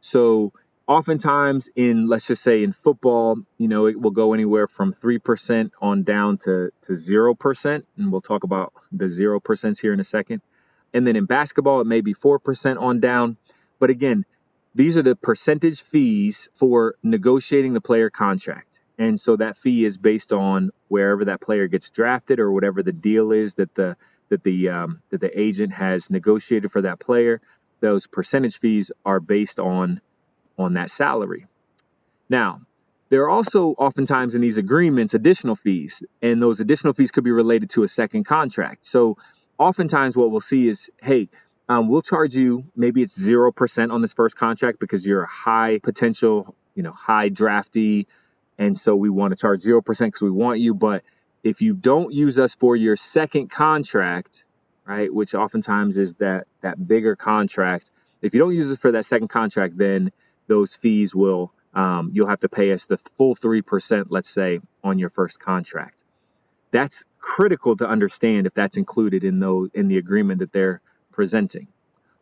So 0.00 0.52
oftentimes 0.86 1.68
in 1.74 2.08
let's 2.08 2.26
just 2.26 2.42
say 2.42 2.62
in 2.62 2.72
football, 2.72 3.38
you 3.58 3.68
know, 3.68 3.86
it 3.86 4.00
will 4.00 4.10
go 4.10 4.34
anywhere 4.34 4.66
from 4.66 4.92
3% 4.92 5.70
on 5.80 6.04
down 6.04 6.38
to 6.38 6.70
to 6.82 6.92
0%, 6.92 7.82
and 7.96 8.12
we'll 8.12 8.20
talk 8.20 8.44
about 8.44 8.72
the 8.92 9.06
0% 9.06 9.80
here 9.80 9.92
in 9.92 10.00
a 10.00 10.04
second. 10.04 10.42
And 10.94 11.06
then 11.06 11.16
in 11.16 11.24
basketball 11.24 11.80
it 11.80 11.86
may 11.86 12.02
be 12.02 12.14
4% 12.14 12.80
on 12.80 13.00
down, 13.00 13.36
but 13.80 13.90
again, 13.90 14.24
these 14.74 14.96
are 14.96 15.02
the 15.02 15.16
percentage 15.16 15.82
fees 15.82 16.48
for 16.54 16.96
negotiating 17.02 17.74
the 17.74 17.80
player 17.80 18.10
contract. 18.10 18.80
And 18.98 19.18
so 19.18 19.36
that 19.36 19.56
fee 19.56 19.84
is 19.84 19.98
based 19.98 20.32
on 20.32 20.70
wherever 20.88 21.26
that 21.26 21.40
player 21.40 21.66
gets 21.66 21.90
drafted 21.90 22.40
or 22.40 22.52
whatever 22.52 22.82
the 22.82 22.92
deal 22.92 23.32
is 23.32 23.54
that 23.54 23.74
the 23.74 23.96
that 24.28 24.42
the 24.44 24.70
um, 24.70 25.02
that 25.10 25.20
the 25.20 25.38
agent 25.38 25.72
has 25.72 26.10
negotiated 26.10 26.70
for 26.70 26.82
that 26.82 26.98
player, 26.98 27.40
those 27.80 28.06
percentage 28.06 28.58
fees 28.58 28.92
are 29.04 29.20
based 29.20 29.58
on 29.58 30.00
on 30.58 30.74
that 30.74 30.90
salary. 30.90 31.46
Now, 32.28 32.62
there 33.08 33.24
are 33.24 33.30
also 33.30 33.70
oftentimes 33.70 34.34
in 34.34 34.40
these 34.40 34.56
agreements 34.56 35.12
additional 35.12 35.54
fees, 35.54 36.02
and 36.22 36.40
those 36.40 36.60
additional 36.60 36.94
fees 36.94 37.10
could 37.10 37.24
be 37.24 37.30
related 37.30 37.70
to 37.70 37.82
a 37.82 37.88
second 37.88 38.24
contract. 38.24 38.86
So, 38.86 39.18
oftentimes 39.58 40.16
what 40.16 40.30
we'll 40.30 40.40
see 40.40 40.66
is, 40.68 40.90
hey, 41.02 41.28
um, 41.68 41.88
we'll 41.88 42.02
charge 42.02 42.34
you 42.34 42.64
maybe 42.76 43.02
it's 43.02 43.18
zero 43.18 43.52
percent 43.52 43.92
on 43.92 44.02
this 44.02 44.12
first 44.12 44.36
contract 44.36 44.78
because 44.80 45.06
you're 45.06 45.22
a 45.22 45.28
high 45.28 45.78
potential, 45.82 46.54
you 46.74 46.82
know, 46.82 46.92
high 46.92 47.28
drafty. 47.28 48.06
and 48.58 48.76
so 48.76 48.94
we 48.96 49.10
want 49.10 49.32
to 49.32 49.36
charge 49.36 49.60
zero 49.60 49.80
percent 49.82 50.12
because 50.12 50.22
we 50.22 50.30
want 50.30 50.60
you, 50.60 50.74
but 50.74 51.02
if 51.42 51.60
you 51.62 51.74
don't 51.74 52.12
use 52.12 52.38
us 52.38 52.54
for 52.54 52.76
your 52.76 52.96
second 52.96 53.50
contract, 53.50 54.44
right, 54.86 55.12
which 55.12 55.34
oftentimes 55.34 55.98
is 55.98 56.14
that 56.14 56.46
that 56.60 56.86
bigger 56.86 57.16
contract, 57.16 57.90
if 58.20 58.34
you 58.34 58.40
don't 58.40 58.54
use 58.54 58.70
us 58.70 58.78
for 58.78 58.92
that 58.92 59.04
second 59.04 59.28
contract, 59.28 59.76
then 59.76 60.12
those 60.48 60.74
fees 60.74 61.14
will 61.14 61.52
um, 61.74 62.10
you'll 62.12 62.28
have 62.28 62.40
to 62.40 62.50
pay 62.50 62.72
us 62.72 62.86
the 62.86 62.98
full 62.98 63.34
three 63.34 63.62
percent, 63.62 64.10
let's 64.10 64.28
say, 64.30 64.60
on 64.84 64.98
your 64.98 65.08
first 65.08 65.40
contract. 65.40 65.96
That's 66.70 67.04
critical 67.18 67.76
to 67.76 67.88
understand 67.88 68.46
if 68.46 68.54
that's 68.54 68.76
included 68.76 69.24
in 69.24 69.40
those 69.40 69.70
in 69.72 69.88
the 69.88 69.98
agreement 69.98 70.40
that 70.40 70.52
they're 70.52 70.81
presenting. 71.12 71.68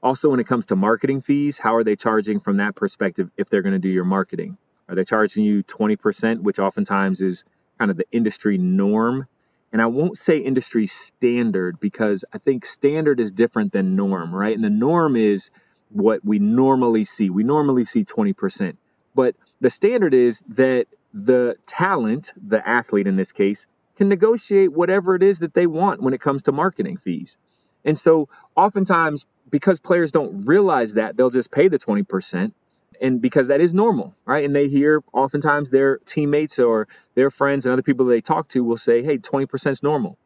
Also, 0.02 0.30
when 0.30 0.40
it 0.40 0.47
comes 0.47 0.66
to 0.66 0.76
marketing 0.76 1.20
fees, 1.20 1.59
how 1.59 1.75
are 1.76 1.85
they 1.85 1.97
charging 1.97 2.40
from 2.40 2.59
that 2.59 2.75
perspective 2.75 3.30
if 3.37 3.49
they're 3.49 3.62
going 3.62 3.75
to 3.75 3.78
do 3.78 3.88
your 3.88 4.04
marketing? 4.04 4.56
Are 4.88 4.94
they 4.94 5.04
charging 5.04 5.44
you 5.44 5.62
20%, 5.62 6.40
which 6.40 6.59
oftentimes 6.59 7.20
is 7.20 7.44
kind 7.80 7.90
of 7.90 7.97
the 7.97 8.04
industry 8.12 8.59
norm. 8.59 9.26
And 9.73 9.80
I 9.80 9.87
won't 9.87 10.18
say 10.18 10.37
industry 10.37 10.87
standard 10.87 11.80
because 11.80 12.26
I 12.30 12.37
think 12.37 12.66
standard 12.66 13.20
is 13.20 13.32
different 13.32 13.73
than 13.73 13.97
norm, 13.97 14.35
right? 14.35 14.54
And 14.54 14.62
the 14.62 14.68
norm 14.68 15.16
is 15.16 15.50
what 15.88 16.23
we 16.23 16.38
normally 16.38 17.04
see. 17.04 17.30
We 17.30 17.42
normally 17.42 17.87
see 17.87 18.04
20%. 18.04 18.76
But 19.14 19.35
the 19.62 19.70
standard 19.70 20.12
is 20.12 20.42
that 20.50 20.87
the 21.14 21.56
talent, 21.66 22.32
the 22.37 22.66
athlete 22.68 23.06
in 23.06 23.16
this 23.16 23.32
case, 23.32 23.66
can 23.97 24.11
negotiate 24.11 24.73
whatever 24.73 25.14
it 25.14 25.23
is 25.23 25.38
that 25.38 25.54
they 25.54 25.66
want 25.66 26.02
when 26.02 26.12
it 26.12 26.20
comes 26.20 26.42
to 26.42 26.52
marketing 26.52 26.99
fees. 26.99 27.38
And 27.84 27.99
so 27.99 28.28
oftentimes, 28.56 29.26
because 29.50 29.80
players 29.80 30.12
don't 30.12 30.46
realize 30.46 30.94
that, 30.94 31.16
they'll 31.16 31.30
just 31.30 31.50
pay 31.50 31.68
the 31.68 31.78
20% 31.78 32.52
and 33.00 33.22
because 33.22 33.49
that 33.49 33.60
is 33.60 33.72
normal, 33.75 34.14
right? 34.26 34.44
And 34.44 34.54
they 34.54 34.68
hear 34.68 35.02
oftentimes 35.12 35.70
their 35.70 35.99
teammates 35.99 36.58
or 36.58 36.88
their 37.14 37.30
friends 37.30 37.66
and 37.66 37.72
other 37.72 37.82
people 37.82 38.06
they 38.06 38.20
talk 38.20 38.49
to 38.49 38.62
will 38.62 38.76
say, 38.76 39.02
"Hey, 39.02 39.18
20% 39.18 39.72
is 39.72 39.82
normal." 39.82 40.18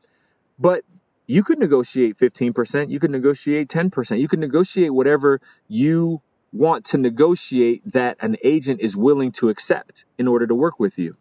But 0.59 0.85
you 1.27 1.45
could 1.45 1.59
negotiate 1.59 2.19
15%, 2.19 2.91
you 2.91 3.01
could 3.01 3.11
negotiate 3.11 3.69
10%, 3.69 4.21
you 4.21 4.29
could 4.29 4.41
negotiate 4.41 4.93
whatever 4.93 5.41
you 5.69 6.23
want 6.53 6.87
to 6.87 6.99
negotiate 6.99 7.83
that 7.93 8.17
an 8.21 8.37
agent 8.45 8.81
is 8.81 8.97
willing 8.97 9.33
to 9.33 9.49
accept 9.51 10.05
in 10.19 10.29
order 10.29 10.47
to 10.47 10.55
work 10.55 10.81
with 10.81 10.99
you. 10.99 11.17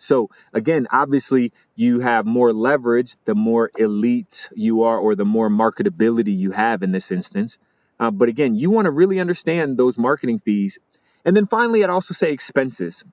So 0.00 0.30
again, 0.52 0.86
obviously 0.90 1.52
you 1.76 2.00
have 2.00 2.24
more 2.24 2.52
leverage 2.52 3.16
the 3.26 3.34
more 3.34 3.70
elite 3.76 4.48
you 4.54 4.82
are 4.82 4.98
or 4.98 5.14
the 5.14 5.26
more 5.26 5.50
marketability 5.50 6.36
you 6.36 6.52
have 6.52 6.82
in 6.82 6.90
this 6.90 7.10
instance. 7.10 7.58
Uh, 7.98 8.10
but 8.10 8.30
again, 8.30 8.54
you 8.54 8.70
want 8.70 8.86
to 8.86 8.90
really 8.90 9.20
understand 9.20 9.76
those 9.76 9.98
marketing 9.98 10.38
fees. 10.38 10.78
And 11.24 11.36
then 11.36 11.46
finally, 11.46 11.84
I'd 11.84 11.90
also 11.90 12.14
say 12.14 12.32
expenses. 12.32 13.04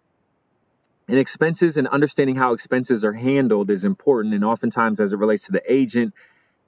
And 1.10 1.18
expenses 1.18 1.76
and 1.76 1.88
understanding 1.88 2.38
how 2.38 2.54
expenses 2.54 3.04
are 3.04 3.14
handled 3.14 3.70
is 3.70 3.84
important. 3.84 4.34
And 4.34 4.46
oftentimes, 4.46 5.02
as 5.02 5.12
it 5.12 5.20
relates 5.20 5.48
to 5.48 5.52
the 5.52 5.62
agent, 5.72 6.14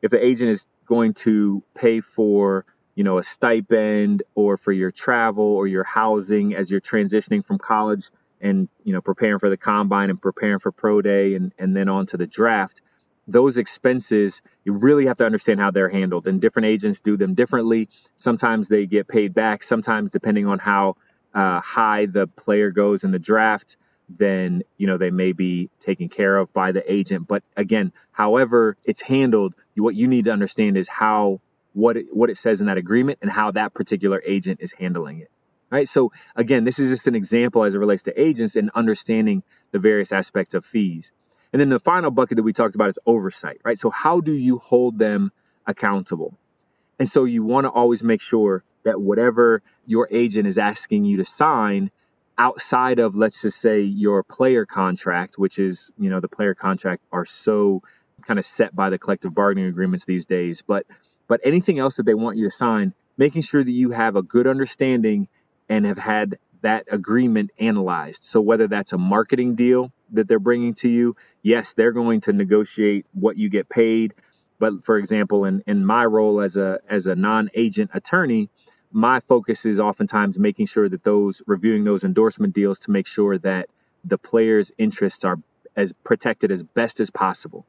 if 0.01 0.11
the 0.11 0.23
agent 0.23 0.49
is 0.49 0.67
going 0.85 1.13
to 1.13 1.63
pay 1.75 2.01
for 2.01 2.65
you 2.95 3.05
know 3.05 3.19
a 3.19 3.23
stipend 3.23 4.23
or 4.35 4.57
for 4.57 4.73
your 4.73 4.91
travel 4.91 5.45
or 5.45 5.67
your 5.67 5.85
housing 5.85 6.55
as 6.55 6.69
you're 6.69 6.81
transitioning 6.81 7.45
from 7.45 7.57
college 7.57 8.09
and 8.41 8.69
you 8.83 8.93
know 8.93 9.01
preparing 9.01 9.39
for 9.39 9.49
the 9.49 9.57
combine 9.57 10.09
and 10.09 10.21
preparing 10.21 10.59
for 10.59 10.71
pro 10.71 11.01
day 11.01 11.35
and, 11.35 11.53
and 11.57 11.75
then 11.75 11.89
on 11.89 12.05
to 12.07 12.17
the 12.17 12.27
draft 12.27 12.81
those 13.29 13.57
expenses, 13.57 14.41
you 14.65 14.73
really 14.73 15.05
have 15.05 15.17
to 15.17 15.25
understand 15.25 15.59
how 15.59 15.71
they're 15.71 15.89
handled. 15.89 16.27
And 16.27 16.41
different 16.41 16.65
agents 16.67 16.99
do 16.99 17.15
them 17.15 17.35
differently. 17.35 17.89
Sometimes 18.17 18.67
they 18.67 18.85
get 18.85 19.07
paid 19.07 19.33
back. 19.33 19.63
Sometimes, 19.63 20.09
depending 20.09 20.47
on 20.47 20.59
how 20.59 20.95
uh, 21.33 21.61
high 21.61 22.07
the 22.07 22.27
player 22.27 22.71
goes 22.71 23.03
in 23.03 23.11
the 23.11 23.19
draft, 23.19 23.77
then 24.09 24.63
you 24.77 24.87
know 24.87 24.97
they 24.97 25.11
may 25.11 25.33
be 25.33 25.69
taken 25.79 26.09
care 26.09 26.35
of 26.35 26.51
by 26.51 26.71
the 26.71 26.91
agent. 26.91 27.27
But 27.27 27.43
again, 27.55 27.93
however 28.11 28.75
it's 28.83 29.01
handled, 29.01 29.53
what 29.75 29.95
you 29.95 30.07
need 30.07 30.25
to 30.25 30.31
understand 30.31 30.77
is 30.77 30.87
how 30.87 31.39
what 31.73 31.97
it, 31.97 32.07
what 32.11 32.31
it 32.31 32.37
says 32.37 32.61
in 32.61 32.67
that 32.67 32.77
agreement 32.77 33.19
and 33.21 33.29
how 33.29 33.51
that 33.51 33.75
particular 33.75 34.21
agent 34.25 34.59
is 34.61 34.73
handling 34.73 35.19
it. 35.19 35.29
Right. 35.71 35.87
So 35.87 36.11
again, 36.35 36.63
this 36.63 36.79
is 36.79 36.89
just 36.89 37.07
an 37.07 37.15
example 37.15 37.63
as 37.63 37.75
it 37.75 37.77
relates 37.77 38.03
to 38.03 38.19
agents 38.19 38.55
and 38.55 38.71
understanding 38.73 39.43
the 39.71 39.79
various 39.79 40.11
aspects 40.11 40.55
of 40.55 40.65
fees. 40.65 41.11
And 41.53 41.59
then 41.59 41.69
the 41.69 41.79
final 41.79 42.11
bucket 42.11 42.37
that 42.37 42.43
we 42.43 42.53
talked 42.53 42.75
about 42.75 42.89
is 42.89 42.99
oversight, 43.05 43.61
right? 43.63 43.77
So 43.77 43.89
how 43.89 44.19
do 44.21 44.31
you 44.31 44.57
hold 44.57 44.97
them 44.97 45.31
accountable? 45.67 46.35
And 46.97 47.07
so 47.07 47.23
you 47.25 47.43
want 47.43 47.65
to 47.65 47.69
always 47.69 48.03
make 48.03 48.21
sure 48.21 48.63
that 48.83 48.99
whatever 48.99 49.61
your 49.85 50.07
agent 50.11 50.47
is 50.47 50.57
asking 50.57 51.05
you 51.05 51.17
to 51.17 51.25
sign 51.25 51.91
outside 52.37 52.99
of 52.99 53.15
let's 53.15 53.41
just 53.41 53.59
say 53.59 53.81
your 53.81 54.23
player 54.23 54.65
contract, 54.65 55.37
which 55.37 55.59
is, 55.59 55.91
you 55.99 56.09
know, 56.09 56.19
the 56.19 56.27
player 56.27 56.55
contract 56.55 57.03
are 57.11 57.25
so 57.25 57.83
kind 58.25 58.39
of 58.39 58.45
set 58.45 58.75
by 58.75 58.89
the 58.89 58.97
collective 58.97 59.33
bargaining 59.33 59.69
agreements 59.69 60.05
these 60.05 60.25
days, 60.25 60.61
but 60.61 60.85
but 61.27 61.41
anything 61.43 61.77
else 61.77 61.97
that 61.97 62.03
they 62.03 62.15
want 62.15 62.37
you 62.37 62.45
to 62.45 62.51
sign, 62.51 62.93
making 63.17 63.43
sure 63.43 63.63
that 63.63 63.71
you 63.71 63.91
have 63.91 64.15
a 64.15 64.23
good 64.23 64.47
understanding 64.47 65.27
and 65.69 65.85
have 65.85 65.97
had 65.97 66.37
that 66.61 66.87
agreement 66.91 67.51
analyzed. 67.59 68.23
So 68.23 68.41
whether 68.41 68.67
that's 68.67 68.93
a 68.93 68.97
marketing 68.97 69.55
deal 69.55 69.91
that 70.11 70.27
they're 70.27 70.39
bringing 70.39 70.73
to 70.75 70.89
you, 70.89 71.15
yes, 71.41 71.73
they're 71.73 71.91
going 71.91 72.21
to 72.21 72.33
negotiate 72.33 73.05
what 73.13 73.37
you 73.37 73.49
get 73.49 73.69
paid. 73.69 74.13
But 74.59 74.83
for 74.83 74.97
example, 74.97 75.45
in, 75.45 75.63
in 75.67 75.85
my 75.85 76.05
role 76.05 76.41
as 76.41 76.57
a 76.57 76.79
as 76.89 77.07
a 77.07 77.15
non-agent 77.15 77.91
attorney, 77.93 78.49
my 78.91 79.19
focus 79.21 79.65
is 79.65 79.79
oftentimes 79.79 80.37
making 80.37 80.65
sure 80.65 80.89
that 80.89 81.03
those 81.03 81.41
reviewing 81.47 81.83
those 81.83 82.03
endorsement 82.03 82.53
deals 82.53 82.79
to 82.79 82.91
make 82.91 83.07
sure 83.07 83.37
that 83.37 83.69
the 84.03 84.17
players' 84.17 84.71
interests 84.77 85.23
are 85.23 85.37
as 85.75 85.93
protected 86.03 86.51
as 86.51 86.63
best 86.63 86.99
as 86.99 87.09
possible. 87.09 87.65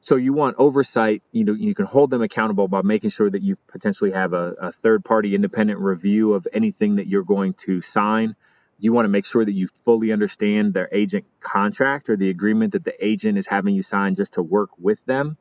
So 0.00 0.16
you 0.16 0.32
want 0.32 0.56
oversight. 0.58 1.22
You 1.32 1.44
know, 1.44 1.52
you 1.52 1.74
can 1.74 1.86
hold 1.86 2.10
them 2.10 2.22
accountable 2.22 2.68
by 2.68 2.82
making 2.82 3.10
sure 3.10 3.28
that 3.28 3.42
you 3.42 3.56
potentially 3.68 4.12
have 4.12 4.32
a, 4.32 4.54
a 4.60 4.72
third 4.72 5.04
party 5.04 5.34
independent 5.34 5.80
review 5.80 6.34
of 6.34 6.46
anything 6.52 6.96
that 6.96 7.06
you're 7.06 7.24
going 7.24 7.54
to 7.64 7.80
sign. 7.80 8.36
You 8.78 8.92
want 8.92 9.06
to 9.06 9.10
make 9.10 9.24
sure 9.24 9.44
that 9.44 9.52
you 9.52 9.68
fully 9.84 10.12
understand 10.12 10.74
their 10.74 10.88
agent 10.92 11.24
contract 11.40 12.10
or 12.10 12.16
the 12.16 12.30
agreement 12.30 12.72
that 12.72 12.84
the 12.84 12.94
agent 13.04 13.38
is 13.38 13.46
having 13.46 13.74
you 13.74 13.82
sign 13.82 14.14
just 14.14 14.34
to 14.34 14.42
work 14.42 14.70
with 14.78 15.04
them. 15.06 15.38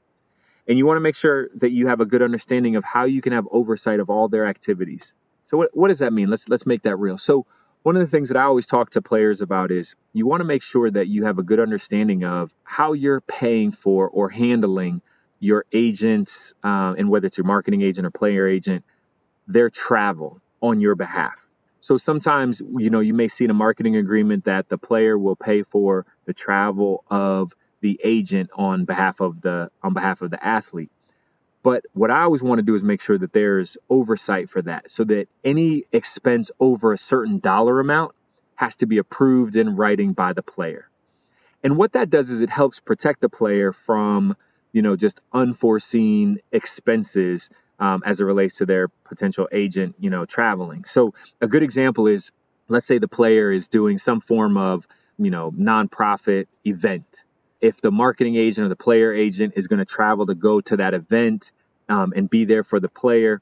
And 0.68 0.78
you 0.78 0.86
want 0.86 0.98
to 0.98 1.02
make 1.02 1.16
sure 1.16 1.50
that 1.56 1.72
you 1.72 1.88
have 1.88 2.00
a 2.00 2.06
good 2.06 2.22
understanding 2.24 2.76
of 2.76 2.84
how 2.84 3.04
you 3.06 3.22
can 3.22 3.34
have 3.34 3.48
oversight 3.52 4.00
of 4.00 4.10
all 4.10 4.30
their 4.30 4.48
activities. 4.48 5.14
So 5.44 5.58
what, 5.58 5.70
what 5.74 5.90
does 5.90 6.00
that 6.00 6.12
mean? 6.12 6.30
Let's 6.30 6.50
let's 6.50 6.66
make 6.66 6.84
that 6.84 6.96
real. 6.96 7.18
So 7.18 7.46
one 7.86 7.96
of 7.96 8.02
the 8.02 8.08
things 8.08 8.30
that 8.30 8.38
I 8.38 8.46
always 8.46 8.66
talk 8.66 8.90
to 8.92 9.02
players 9.04 9.42
about 9.42 9.70
is 9.70 9.94
you 10.12 10.26
want 10.26 10.42
to 10.42 10.44
make 10.44 10.64
sure 10.64 10.90
that 10.90 11.08
you 11.08 11.26
have 11.26 11.38
a 11.38 11.44
good 11.44 11.60
understanding 11.60 12.24
of 12.24 12.52
how 12.64 12.94
you're 12.94 13.22
paying 13.22 13.72
for 13.72 14.10
or 14.10 14.28
handling 14.28 15.04
your 15.40 15.66
agents, 15.72 16.56
uh, 16.64 16.96
and 16.98 17.12
whether 17.12 17.28
it's 17.28 17.38
your 17.38 17.46
marketing 17.46 17.84
agent 17.84 18.08
or 18.08 18.10
player 18.10 18.48
agent, 18.48 18.84
their 19.46 19.70
travel 19.70 20.42
on 20.64 20.82
your 20.82 20.96
behalf. 20.96 21.36
So 21.80 21.98
sometimes, 21.98 22.60
you 22.60 22.90
know, 22.90 23.02
you 23.02 23.14
may 23.14 23.28
see 23.28 23.46
in 23.46 23.52
a 23.52 23.54
marketing 23.54 23.98
agreement 23.98 24.46
that 24.46 24.68
the 24.68 24.80
player 24.80 25.16
will 25.16 25.36
pay 25.36 25.62
for 25.62 26.08
the 26.26 26.34
travel 26.34 27.04
of 27.12 27.54
the 27.82 28.02
agent 28.04 28.50
on 28.56 28.86
behalf 28.86 29.20
of 29.20 29.42
the 29.42 29.70
on 29.84 29.94
behalf 29.94 30.24
of 30.24 30.32
the 30.32 30.44
athlete. 30.44 30.90
But 31.66 31.84
what 31.94 32.12
I 32.12 32.22
always 32.22 32.44
want 32.44 32.60
to 32.60 32.64
do 32.64 32.76
is 32.76 32.84
make 32.84 33.02
sure 33.02 33.18
that 33.18 33.34
there's 33.34 33.76
oversight 33.90 34.52
for 34.52 34.62
that 34.62 34.92
so 34.92 35.04
that 35.06 35.28
any 35.44 35.86
expense 35.92 36.52
over 36.60 36.94
a 36.94 36.98
certain 36.98 37.40
dollar 37.40 37.80
amount 37.80 38.14
has 38.54 38.76
to 38.78 38.86
be 38.86 39.00
approved 39.00 39.56
in 39.56 39.76
writing 39.76 40.14
by 40.14 40.34
the 40.34 40.44
player. 40.44 40.88
And 41.64 41.76
what 41.76 41.94
that 41.94 42.12
does 42.12 42.30
is 42.30 42.44
it 42.44 42.52
helps 42.52 42.80
protect 42.80 43.20
the 43.20 43.30
player 43.30 43.74
from, 43.74 44.38
you 44.74 44.84
know, 44.84 44.96
just 44.96 45.22
unforeseen 45.34 46.38
expenses 46.52 47.50
um, 47.80 48.04
as 48.06 48.22
it 48.22 48.26
relates 48.26 48.58
to 48.58 48.68
their 48.68 48.90
potential 49.04 49.50
agent, 49.52 49.96
you 50.00 50.12
know, 50.12 50.28
traveling. 50.28 50.86
So 50.86 51.16
a 51.42 51.48
good 51.48 51.64
example 51.64 52.06
is, 52.06 52.32
let's 52.68 52.86
say 52.86 53.00
the 53.00 53.08
player 53.08 53.52
is 53.52 53.70
doing 53.70 53.98
some 53.98 54.22
form 54.22 54.56
of, 54.56 54.88
you 55.18 55.32
know, 55.32 55.50
nonprofit 55.50 56.46
event 56.64 57.08
if 57.62 57.82
the 57.82 57.92
marketing 57.92 58.36
agent 58.36 58.66
or 58.66 58.70
the 58.70 58.76
player 58.76 59.14
agent 59.14 59.54
is 59.56 59.68
going 59.68 59.80
to 59.80 59.86
travel 59.86 60.26
to 60.28 60.36
go 60.36 60.62
to 60.62 60.78
that 60.78 60.94
event 60.94 61.52
um, 61.90 62.14
and 62.16 62.30
be 62.30 62.46
there 62.46 62.64
for 62.64 62.80
the 62.80 62.90
player, 62.90 63.42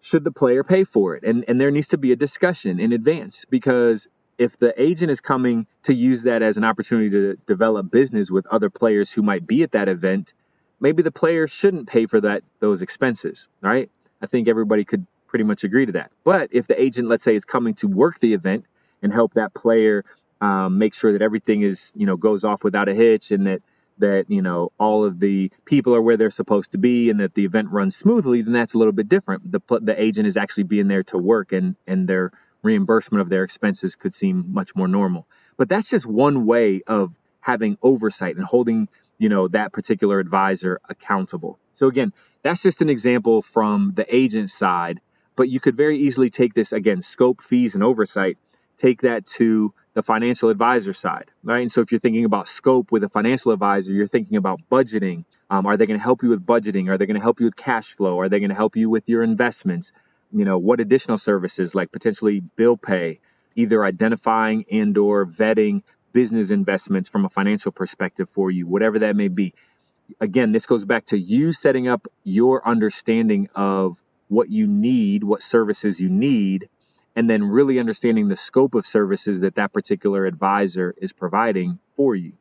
should 0.00 0.24
the 0.24 0.32
player 0.32 0.62
pay 0.64 0.84
for 0.84 1.16
it? 1.16 1.24
And 1.24 1.44
and 1.48 1.60
there 1.60 1.70
needs 1.70 1.88
to 1.88 1.98
be 1.98 2.12
a 2.12 2.16
discussion 2.16 2.78
in 2.80 2.92
advance 2.92 3.44
because 3.48 4.08
if 4.38 4.58
the 4.58 4.80
agent 4.80 5.10
is 5.10 5.20
coming 5.20 5.66
to 5.84 5.94
use 5.94 6.24
that 6.24 6.42
as 6.42 6.56
an 6.56 6.64
opportunity 6.64 7.10
to 7.10 7.36
develop 7.46 7.90
business 7.90 8.30
with 8.30 8.46
other 8.46 8.68
players 8.70 9.12
who 9.12 9.22
might 9.22 9.46
be 9.46 9.62
at 9.62 9.72
that 9.72 9.88
event, 9.88 10.34
maybe 10.80 11.02
the 11.02 11.12
player 11.12 11.46
shouldn't 11.46 11.86
pay 11.88 12.06
for 12.06 12.20
that 12.20 12.42
those 12.60 12.82
expenses, 12.82 13.48
right? 13.60 13.90
I 14.20 14.26
think 14.26 14.48
everybody 14.48 14.84
could 14.84 15.06
pretty 15.28 15.44
much 15.44 15.64
agree 15.64 15.86
to 15.86 15.92
that. 15.92 16.10
But 16.24 16.50
if 16.52 16.66
the 16.66 16.80
agent, 16.80 17.08
let's 17.08 17.24
say, 17.24 17.34
is 17.34 17.44
coming 17.44 17.74
to 17.74 17.88
work 17.88 18.18
the 18.20 18.34
event 18.34 18.66
and 19.02 19.12
help 19.12 19.34
that 19.34 19.54
player 19.54 20.04
um, 20.44 20.78
make 20.78 20.92
sure 20.92 21.12
that 21.12 21.22
everything 21.22 21.62
is 21.62 21.92
you 21.96 22.06
know 22.06 22.16
goes 22.16 22.44
off 22.44 22.62
without 22.64 22.88
a 22.88 22.94
hitch 22.94 23.30
and 23.30 23.46
that 23.46 23.62
that 23.98 24.26
you 24.28 24.42
know 24.42 24.72
all 24.78 25.04
of 25.04 25.18
the 25.18 25.50
people 25.64 25.94
are 25.94 26.02
where 26.02 26.18
they're 26.18 26.30
supposed 26.30 26.72
to 26.72 26.78
be 26.78 27.08
and 27.10 27.20
that 27.20 27.34
the 27.34 27.44
event 27.44 27.70
runs 27.70 27.96
smoothly 27.96 28.42
then 28.42 28.52
that's 28.52 28.74
a 28.74 28.78
little 28.78 28.92
bit 28.92 29.08
different. 29.08 29.50
The 29.50 29.60
the 29.80 30.00
agent 30.00 30.26
is 30.26 30.36
actually 30.36 30.64
being 30.64 30.88
there 30.88 31.04
to 31.04 31.18
work 31.18 31.52
and 31.52 31.76
and 31.86 32.06
their 32.06 32.32
reimbursement 32.62 33.22
of 33.22 33.28
their 33.30 33.44
expenses 33.44 33.96
could 33.96 34.12
seem 34.12 34.52
much 34.52 34.74
more 34.74 34.88
normal. 34.88 35.26
But 35.56 35.68
that's 35.68 35.88
just 35.88 36.06
one 36.06 36.46
way 36.46 36.82
of 36.86 37.16
having 37.40 37.78
oversight 37.82 38.36
and 38.36 38.44
holding 38.44 38.88
you 39.16 39.30
know 39.30 39.48
that 39.48 39.72
particular 39.72 40.18
advisor 40.18 40.78
accountable. 40.88 41.58
So 41.72 41.86
again 41.86 42.12
that's 42.42 42.62
just 42.62 42.82
an 42.82 42.90
example 42.90 43.40
from 43.40 43.92
the 43.94 44.06
agent 44.14 44.50
side 44.50 45.00
but 45.36 45.48
you 45.48 45.58
could 45.58 45.76
very 45.76 46.00
easily 46.00 46.28
take 46.28 46.52
this 46.52 46.72
again 46.72 47.00
scope 47.00 47.40
fees 47.40 47.74
and 47.74 47.82
oversight 47.82 48.36
take 48.76 49.02
that 49.02 49.24
to 49.26 49.72
the 49.94 50.02
financial 50.02 50.48
advisor 50.48 50.92
side, 50.92 51.30
right? 51.42 51.60
And 51.60 51.70
so 51.70 51.80
if 51.80 51.92
you're 51.92 52.00
thinking 52.00 52.24
about 52.24 52.48
scope 52.48 52.90
with 52.90 53.04
a 53.04 53.08
financial 53.08 53.52
advisor, 53.52 53.92
you're 53.92 54.08
thinking 54.08 54.36
about 54.36 54.60
budgeting. 54.70 55.24
Um, 55.48 55.66
are 55.66 55.76
they 55.76 55.86
going 55.86 55.98
to 55.98 56.02
help 56.02 56.22
you 56.22 56.30
with 56.30 56.44
budgeting? 56.44 56.88
Are 56.90 56.98
they 56.98 57.06
going 57.06 57.16
to 57.16 57.22
help 57.22 57.38
you 57.38 57.46
with 57.46 57.56
cash 57.56 57.92
flow? 57.92 58.18
Are 58.18 58.28
they 58.28 58.40
going 58.40 58.50
to 58.50 58.56
help 58.56 58.76
you 58.76 58.90
with 58.90 59.08
your 59.08 59.22
investments? 59.22 59.92
You 60.32 60.44
know, 60.44 60.58
what 60.58 60.80
additional 60.80 61.16
services 61.16 61.74
like 61.74 61.92
potentially 61.92 62.40
bill 62.40 62.76
pay, 62.76 63.20
either 63.54 63.84
identifying 63.84 64.64
and 64.70 64.98
or 64.98 65.26
vetting 65.26 65.82
business 66.12 66.50
investments 66.50 67.08
from 67.08 67.24
a 67.24 67.28
financial 67.28 67.70
perspective 67.70 68.28
for 68.28 68.50
you, 68.50 68.66
whatever 68.66 69.00
that 69.00 69.14
may 69.14 69.28
be. 69.28 69.54
Again, 70.20 70.52
this 70.52 70.66
goes 70.66 70.84
back 70.84 71.06
to 71.06 71.18
you 71.18 71.52
setting 71.52 71.88
up 71.88 72.06
your 72.24 72.66
understanding 72.66 73.48
of 73.54 73.96
what 74.28 74.50
you 74.50 74.66
need, 74.66 75.22
what 75.22 75.42
services 75.42 76.00
you 76.00 76.08
need, 76.08 76.68
and 77.16 77.28
then 77.28 77.44
really 77.44 77.78
understanding 77.78 78.28
the 78.28 78.36
scope 78.36 78.74
of 78.74 78.86
services 78.86 79.40
that 79.40 79.56
that 79.56 79.72
particular 79.72 80.26
advisor 80.26 80.94
is 80.98 81.12
providing 81.12 81.78
for 81.96 82.14
you. 82.14 82.32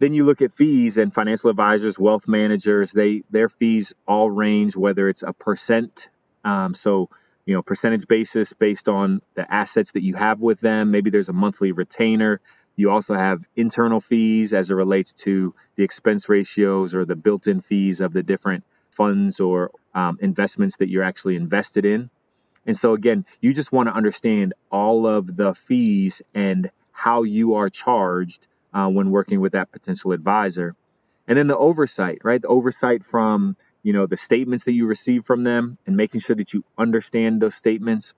Then 0.00 0.12
you 0.12 0.24
look 0.24 0.42
at 0.42 0.52
fees 0.52 0.98
and 0.98 1.14
financial 1.14 1.50
advisors, 1.50 1.98
wealth 1.98 2.26
managers, 2.26 2.92
they 2.92 3.22
their 3.30 3.48
fees 3.48 3.94
all 4.06 4.30
range 4.30 4.76
whether 4.76 5.08
it's 5.08 5.22
a 5.22 5.32
percent, 5.32 6.08
um, 6.44 6.74
so 6.74 7.08
you 7.46 7.54
know 7.54 7.62
percentage 7.62 8.06
basis 8.08 8.52
based 8.52 8.88
on 8.88 9.22
the 9.34 9.50
assets 9.52 9.92
that 9.92 10.02
you 10.02 10.14
have 10.14 10.40
with 10.40 10.60
them. 10.60 10.90
Maybe 10.90 11.10
there's 11.10 11.28
a 11.28 11.34
monthly 11.34 11.72
retainer. 11.72 12.40
You 12.76 12.90
also 12.90 13.14
have 13.14 13.46
internal 13.54 14.00
fees 14.00 14.52
as 14.52 14.70
it 14.70 14.74
relates 14.74 15.12
to 15.24 15.54
the 15.76 15.84
expense 15.84 16.28
ratios 16.28 16.92
or 16.94 17.04
the 17.04 17.14
built-in 17.14 17.60
fees 17.60 18.00
of 18.00 18.12
the 18.12 18.24
different 18.24 18.64
funds 18.90 19.38
or 19.38 19.70
um, 19.94 20.18
investments 20.20 20.78
that 20.78 20.88
you're 20.88 21.04
actually 21.04 21.36
invested 21.36 21.84
in. 21.84 22.10
And 22.66 22.76
so, 22.76 22.94
again, 22.94 23.26
you 23.40 23.52
just 23.52 23.72
want 23.72 23.88
to 23.88 23.94
understand 23.94 24.54
all 24.70 25.06
of 25.06 25.36
the 25.36 25.54
fees 25.54 26.22
and 26.34 26.70
how 26.92 27.24
you 27.24 27.54
are 27.54 27.68
charged 27.68 28.46
uh, 28.72 28.88
when 28.88 29.10
working 29.10 29.40
with 29.40 29.52
that 29.52 29.70
potential 29.72 30.12
advisor. 30.12 30.74
And 31.28 31.38
then 31.38 31.46
the 31.46 31.56
oversight, 31.56 32.18
right? 32.24 32.40
The 32.40 32.48
oversight 32.48 33.04
from 33.04 33.56
you 33.82 33.92
know 33.92 34.06
the 34.06 34.16
statements 34.16 34.64
that 34.64 34.72
you 34.72 34.86
receive 34.86 35.24
from 35.24 35.44
them 35.44 35.78
and 35.86 35.96
making 35.96 36.20
sure 36.20 36.36
that 36.36 36.52
you 36.52 36.64
understand 36.76 37.40
those 37.40 37.54
statements. 37.54 38.14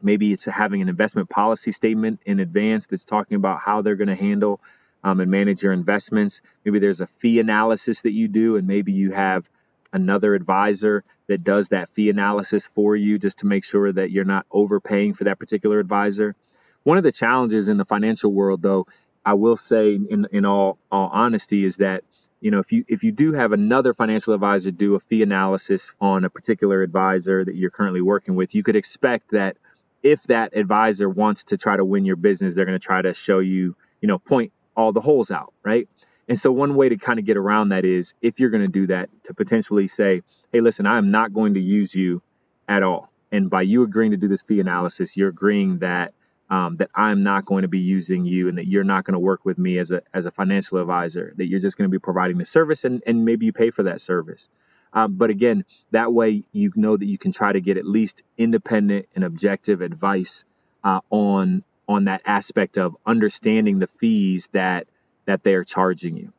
Maybe 0.00 0.32
it's 0.32 0.44
having 0.44 0.80
an 0.80 0.88
investment 0.88 1.28
policy 1.28 1.72
statement 1.72 2.20
in 2.24 2.38
advance 2.38 2.86
that's 2.86 3.04
talking 3.04 3.34
about 3.36 3.60
how 3.60 3.82
they're 3.82 3.96
going 3.96 4.08
to 4.08 4.14
handle 4.14 4.60
um, 5.02 5.18
and 5.18 5.30
manage 5.30 5.62
your 5.62 5.72
investments. 5.72 6.40
Maybe 6.64 6.78
there's 6.78 7.00
a 7.00 7.06
fee 7.06 7.40
analysis 7.40 8.02
that 8.02 8.12
you 8.12 8.28
do, 8.28 8.56
and 8.56 8.66
maybe 8.68 8.92
you 8.92 9.10
have 9.10 9.48
another 9.92 10.34
advisor 10.34 11.02
that 11.28 11.44
does 11.44 11.70
that 11.70 11.90
fee 11.90 12.10
analysis 12.10 12.66
for 12.66 12.96
you 12.96 13.18
just 13.18 13.40
to 13.40 13.46
make 13.46 13.64
sure 13.64 13.92
that 13.92 14.10
you're 14.10 14.24
not 14.24 14.46
overpaying 14.50 15.14
for 15.14 15.24
that 15.24 15.38
particular 15.38 15.80
advisor. 15.80 16.36
One 16.84 16.98
of 16.98 17.04
the 17.04 17.12
challenges 17.12 17.68
in 17.68 17.78
the 17.78 17.86
financial 17.86 18.32
world 18.32 18.62
though, 18.62 18.86
I 19.24 19.34
will 19.34 19.56
say 19.58 19.94
in, 19.94 20.26
in 20.32 20.46
all, 20.46 20.78
all 20.90 21.10
honesty 21.12 21.64
is 21.64 21.78
that 21.78 22.04
you 22.40 22.50
know 22.50 22.60
if 22.60 22.72
you 22.72 22.84
if 22.88 23.04
you 23.04 23.12
do 23.12 23.34
have 23.34 23.52
another 23.52 23.94
financial 23.94 24.34
advisor 24.34 24.70
do 24.70 24.94
a 24.96 25.00
fee 25.00 25.22
analysis 25.22 25.92
on 26.00 26.24
a 26.24 26.30
particular 26.30 26.82
advisor 26.82 27.44
that 27.44 27.56
you're 27.56 27.70
currently 27.70 28.02
working 28.02 28.36
with, 28.36 28.54
you 28.54 28.62
could 28.62 28.76
expect 28.76 29.30
that 29.32 29.56
if 30.02 30.22
that 30.24 30.56
advisor 30.56 31.08
wants 31.08 31.44
to 31.44 31.56
try 31.56 31.76
to 31.76 31.84
win 31.84 32.04
your 32.04 32.16
business, 32.16 32.54
they're 32.54 32.66
going 32.66 32.78
to 32.78 32.84
try 32.84 33.02
to 33.02 33.14
show 33.14 33.40
you, 33.40 33.76
you 34.00 34.08
know, 34.08 34.18
point 34.18 34.52
all 34.76 34.92
the 34.92 35.00
holes 35.00 35.30
out, 35.30 35.52
right? 35.64 35.88
And 36.28 36.38
so, 36.38 36.52
one 36.52 36.74
way 36.74 36.90
to 36.90 36.96
kind 36.96 37.18
of 37.18 37.24
get 37.24 37.36
around 37.36 37.70
that 37.70 37.84
is 37.84 38.14
if 38.20 38.38
you're 38.38 38.50
going 38.50 38.62
to 38.62 38.68
do 38.68 38.88
that, 38.88 39.08
to 39.24 39.34
potentially 39.34 39.86
say, 39.86 40.22
hey, 40.52 40.60
listen, 40.60 40.86
I'm 40.86 41.10
not 41.10 41.32
going 41.32 41.54
to 41.54 41.60
use 41.60 41.94
you 41.94 42.22
at 42.68 42.82
all. 42.82 43.10
And 43.32 43.48
by 43.50 43.62
you 43.62 43.82
agreeing 43.82 44.10
to 44.12 44.16
do 44.16 44.28
this 44.28 44.42
fee 44.42 44.60
analysis, 44.60 45.16
you're 45.16 45.30
agreeing 45.30 45.78
that 45.78 46.12
um, 46.50 46.76
that 46.76 46.90
I'm 46.94 47.22
not 47.22 47.44
going 47.44 47.62
to 47.62 47.68
be 47.68 47.80
using 47.80 48.24
you 48.24 48.48
and 48.48 48.56
that 48.58 48.66
you're 48.66 48.84
not 48.84 49.04
going 49.04 49.12
to 49.12 49.18
work 49.18 49.44
with 49.44 49.58
me 49.58 49.78
as 49.78 49.90
a, 49.90 50.02
as 50.14 50.24
a 50.24 50.30
financial 50.30 50.78
advisor, 50.78 51.32
that 51.36 51.46
you're 51.46 51.60
just 51.60 51.76
going 51.76 51.90
to 51.90 51.94
be 51.94 51.98
providing 51.98 52.38
the 52.38 52.46
service 52.46 52.84
and, 52.84 53.02
and 53.06 53.24
maybe 53.24 53.46
you 53.46 53.52
pay 53.52 53.70
for 53.70 53.82
that 53.82 54.00
service. 54.00 54.48
Um, 54.92 55.14
but 55.14 55.28
again, 55.28 55.66
that 55.90 56.10
way 56.10 56.44
you 56.52 56.72
know 56.74 56.96
that 56.96 57.04
you 57.04 57.18
can 57.18 57.32
try 57.32 57.52
to 57.52 57.60
get 57.60 57.76
at 57.76 57.84
least 57.84 58.22
independent 58.38 59.06
and 59.14 59.24
objective 59.24 59.82
advice 59.82 60.44
uh, 60.82 61.00
on 61.10 61.64
on 61.86 62.04
that 62.04 62.22
aspect 62.24 62.78
of 62.78 62.96
understanding 63.06 63.78
the 63.78 63.86
fees 63.86 64.48
that 64.52 64.86
that 65.28 65.44
they 65.44 65.54
are 65.54 65.64
charging 65.64 66.18
you. 66.18 66.34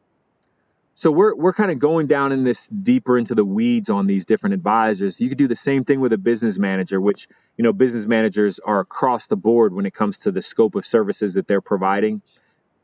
So 0.95 1.11
we're 1.11 1.35
we're 1.35 1.53
kind 1.53 1.71
of 1.71 1.79
going 1.79 2.07
down 2.07 2.33
in 2.33 2.43
this 2.45 2.67
deeper 2.69 3.17
into 3.17 3.35
the 3.35 3.45
weeds 3.45 3.89
on 3.89 4.07
these 4.07 4.25
different 4.25 4.55
advisors. 4.55 5.21
You 5.21 5.29
could 5.29 5.39
do 5.39 5.47
the 5.49 5.55
same 5.55 5.85
thing 5.85 6.01
with 6.01 6.13
a 6.13 6.19
business 6.19 6.59
manager, 6.59 7.01
which 7.01 7.27
you 7.57 7.63
know 7.65 7.73
business 7.73 8.07
managers 8.07 8.59
are 8.59 8.81
across 8.81 9.27
the 9.27 9.37
board 9.37 9.73
when 9.73 9.87
it 9.87 9.95
comes 9.95 10.19
to 10.19 10.31
the 10.33 10.43
scope 10.43 10.75
of 10.75 10.85
services 10.85 11.35
that 11.35 11.47
they're 11.47 11.61
providing. 11.61 12.21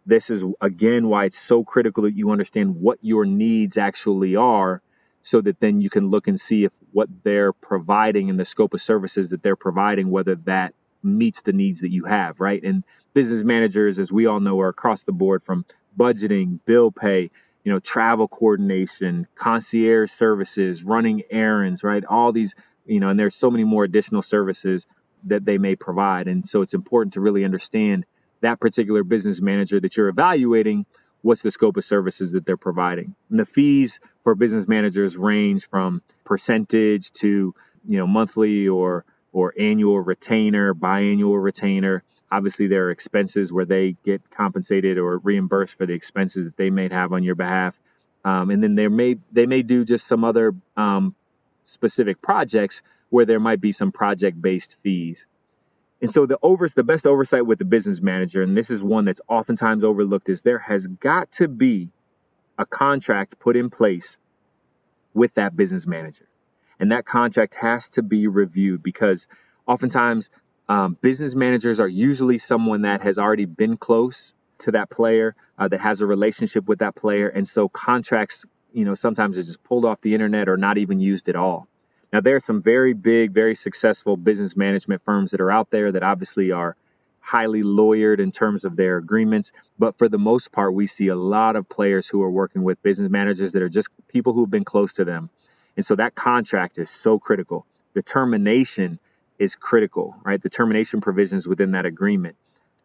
this 0.08 0.32
is 0.32 0.46
again 0.62 1.10
why 1.10 1.26
it's 1.26 1.40
so 1.40 1.64
critical 1.66 2.04
that 2.06 2.16
you 2.16 2.32
understand 2.32 2.78
what 2.82 3.00
your 3.04 3.26
needs 3.26 3.78
actually 3.80 4.38
are 4.38 4.82
so 5.24 5.42
that 5.42 5.60
then 5.62 5.82
you 5.82 5.90
can 5.90 6.10
look 6.10 6.28
and 6.28 6.40
see 6.42 6.66
if 6.66 6.74
what 6.94 7.10
they're 7.24 7.54
providing 7.54 8.30
and 8.30 8.40
the 8.40 8.46
scope 8.46 8.76
of 8.76 8.82
services 8.82 9.32
that 9.32 9.44
they're 9.44 9.58
providing 9.58 10.12
whether 10.12 10.36
that 10.36 10.76
meets 11.04 11.42
the 11.44 11.54
needs 11.54 11.82
that 11.82 11.92
you 11.92 12.06
have 12.06 12.40
right 12.42 12.64
and 12.64 12.84
business 13.16 13.44
managers 13.44 14.00
as 14.00 14.12
we 14.12 14.28
all 14.28 14.42
know 14.42 14.60
are 14.62 14.70
across 14.70 15.06
the 15.06 15.14
board 15.14 15.44
from 15.46 15.66
budgeting 15.98 16.60
bill 16.66 16.92
pay 16.92 17.30
you 17.64 17.72
know 17.72 17.80
travel 17.80 18.28
coordination 18.28 19.28
concierge 19.36 20.12
services 20.12 20.84
running 20.84 21.24
errands 21.30 21.84
right 21.84 22.06
all 22.06 22.32
these 22.32 22.56
you 22.86 23.00
know 23.00 23.10
and 23.10 23.20
there's 23.20 23.36
so 23.36 23.50
many 23.50 23.64
more 23.64 23.84
additional 23.84 24.22
services 24.22 24.86
that 25.24 25.46
they 25.46 25.58
may 25.58 25.76
provide 25.76 26.28
and 26.28 26.48
so 26.48 26.62
it's 26.62 26.74
important 26.74 27.14
to 27.14 27.22
really 27.22 27.44
understand 27.44 28.06
that 28.46 28.60
particular 28.60 29.04
business 29.04 29.42
manager 29.42 29.80
that 29.80 29.98
you're 29.98 30.08
evaluating, 30.10 30.86
what's 31.22 31.42
the 31.42 31.52
scope 31.52 31.78
of 31.78 31.84
services 31.84 32.34
that 32.34 32.46
they're 32.46 32.58
providing. 32.58 33.16
And 33.30 33.40
the 33.40 33.46
fees 33.46 34.00
for 34.24 34.36
business 34.36 34.68
managers 34.68 35.18
range 35.18 35.68
from 35.68 36.02
percentage 36.24 37.12
to, 37.14 37.56
you 37.88 37.98
know, 37.98 38.08
monthly 38.08 38.68
or 38.68 39.06
or 39.32 39.54
annual 39.60 40.00
retainer, 40.00 40.74
biannual 40.74 41.44
retainer. 41.44 42.04
Obviously, 42.32 42.68
there 42.68 42.88
are 42.88 42.92
expenses 42.92 43.54
where 43.54 43.66
they 43.66 43.96
get 44.04 44.30
compensated 44.32 44.98
or 44.98 45.18
reimbursed 45.18 45.78
for 45.78 45.86
the 45.86 45.94
expenses 45.94 46.46
that 46.46 46.58
they 46.58 46.70
may 46.70 46.90
have 46.90 47.14
on 47.14 47.24
your 47.24 47.36
behalf. 47.36 47.80
Um, 48.24 48.50
and 48.50 48.62
then 48.64 48.76
there 48.76 48.90
may 48.90 49.18
they 49.32 49.46
may 49.46 49.62
do 49.62 49.86
just 49.86 50.08
some 50.08 50.24
other 50.24 50.54
um, 50.76 51.16
specific 51.64 52.22
projects 52.22 52.82
where 53.10 53.26
there 53.26 53.40
might 53.40 53.62
be 53.62 53.72
some 53.72 53.92
project 53.92 54.42
based 54.42 54.78
fees. 54.82 55.28
And 56.02 56.12
so 56.12 56.26
the 56.26 56.40
overs, 56.42 56.74
the 56.74 56.84
best 56.84 57.08
oversight 57.08 57.46
with 57.46 57.60
the 57.60 57.66
business 57.66 58.02
manager, 58.02 58.42
and 58.42 58.58
this 58.58 58.70
is 58.70 58.84
one 58.84 59.06
that's 59.06 59.22
oftentimes 59.28 59.84
overlooked, 59.84 60.30
is 60.30 60.42
there 60.42 60.60
has 60.60 60.86
got 60.88 61.32
to 61.34 61.48
be 61.48 61.90
a 62.58 62.66
contract 62.66 63.40
put 63.40 63.56
in 63.56 63.70
place 63.70 64.18
with 65.14 65.34
that 65.36 65.56
business 65.56 65.88
manager. 65.88 66.28
And 66.80 66.92
that 66.92 67.06
contract 67.06 67.56
has 67.56 67.90
to 67.92 68.02
be 68.02 68.28
reviewed 68.28 68.84
because 68.84 69.28
oftentimes 69.66 70.30
um, 70.68 70.98
business 71.02 71.36
managers 71.36 71.80
are 71.80 71.88
usually 71.88 72.38
someone 72.38 72.84
that 72.84 73.02
has 73.02 73.18
already 73.18 73.46
been 73.46 73.78
close 73.78 74.34
to 74.60 74.72
that 74.72 74.90
player, 74.90 75.36
uh, 75.58 75.68
that 75.68 75.82
has 75.82 76.02
a 76.02 76.06
relationship 76.06 76.68
with 76.68 76.80
that 76.80 76.96
player. 76.96 77.28
And 77.28 77.48
so 77.48 77.70
contracts, 77.70 78.46
you 78.74 78.86
know, 78.86 78.94
sometimes 78.94 79.38
are 79.38 79.44
just 79.44 79.64
pulled 79.64 79.86
off 79.86 80.02
the 80.02 80.14
internet 80.14 80.50
or 80.50 80.58
not 80.58 80.78
even 80.78 81.00
used 81.00 81.30
at 81.30 81.36
all. 81.36 81.68
Now, 82.12 82.22
there 82.22 82.36
are 82.36 82.40
some 82.40 82.62
very 82.62 82.94
big, 82.94 83.32
very 83.32 83.56
successful 83.56 84.16
business 84.16 84.56
management 84.56 85.02
firms 85.04 85.32
that 85.32 85.42
are 85.42 85.52
out 85.52 85.70
there 85.70 85.92
that 85.92 86.04
obviously 86.04 86.52
are 86.52 86.76
highly 87.20 87.64
lawyered 87.64 88.20
in 88.20 88.32
terms 88.32 88.66
of 88.66 88.76
their 88.76 88.98
agreements. 88.98 89.52
But 89.78 89.98
for 89.98 90.08
the 90.08 90.20
most 90.20 90.52
part, 90.52 90.74
we 90.74 90.88
see 90.88 91.08
a 91.08 91.16
lot 91.16 91.56
of 91.56 91.68
players 91.68 92.08
who 92.08 92.22
are 92.24 92.30
working 92.30 92.64
with 92.64 92.82
business 92.84 93.10
managers 93.10 93.54
that 93.54 93.64
are 93.64 93.70
just 93.70 93.90
people 94.08 94.34
who've 94.34 94.50
been 94.50 94.64
close 94.64 94.94
to 94.94 95.06
them. 95.06 95.30
And 95.76 95.86
so 95.86 95.96
that 95.96 96.16
contract 96.16 96.78
is 96.78 96.90
so 96.90 97.20
critical. 97.20 97.66
The 97.94 98.04
termination 98.04 99.00
is 99.40 99.56
critical, 99.56 100.16
right? 100.24 100.42
The 100.42 100.50
termination 100.50 101.02
provisions 101.02 101.48
within 101.48 101.72
that 101.72 101.86
agreement. 101.86 102.36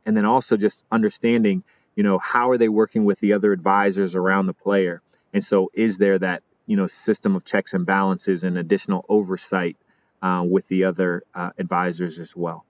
And 0.06 0.16
then 0.16 0.24
also 0.24 0.56
just 0.56 0.84
understanding, 0.90 1.62
you 1.94 2.02
know, 2.02 2.18
how 2.18 2.50
are 2.50 2.58
they 2.58 2.68
working 2.68 3.04
with 3.04 3.20
the 3.20 3.34
other 3.34 3.52
advisors 3.52 4.16
around 4.16 4.46
the 4.46 4.54
player? 4.54 5.02
And 5.32 5.44
so 5.44 5.70
is 5.74 5.98
there 5.98 6.18
that 6.18 6.42
you 6.70 6.76
know 6.76 6.86
system 6.86 7.34
of 7.34 7.44
checks 7.44 7.74
and 7.74 7.84
balances 7.84 8.44
and 8.44 8.56
additional 8.56 9.04
oversight 9.08 9.76
uh, 10.22 10.44
with 10.48 10.68
the 10.68 10.84
other 10.84 11.24
uh, 11.34 11.50
advisors 11.58 12.20
as 12.20 12.36
well. 12.36 12.64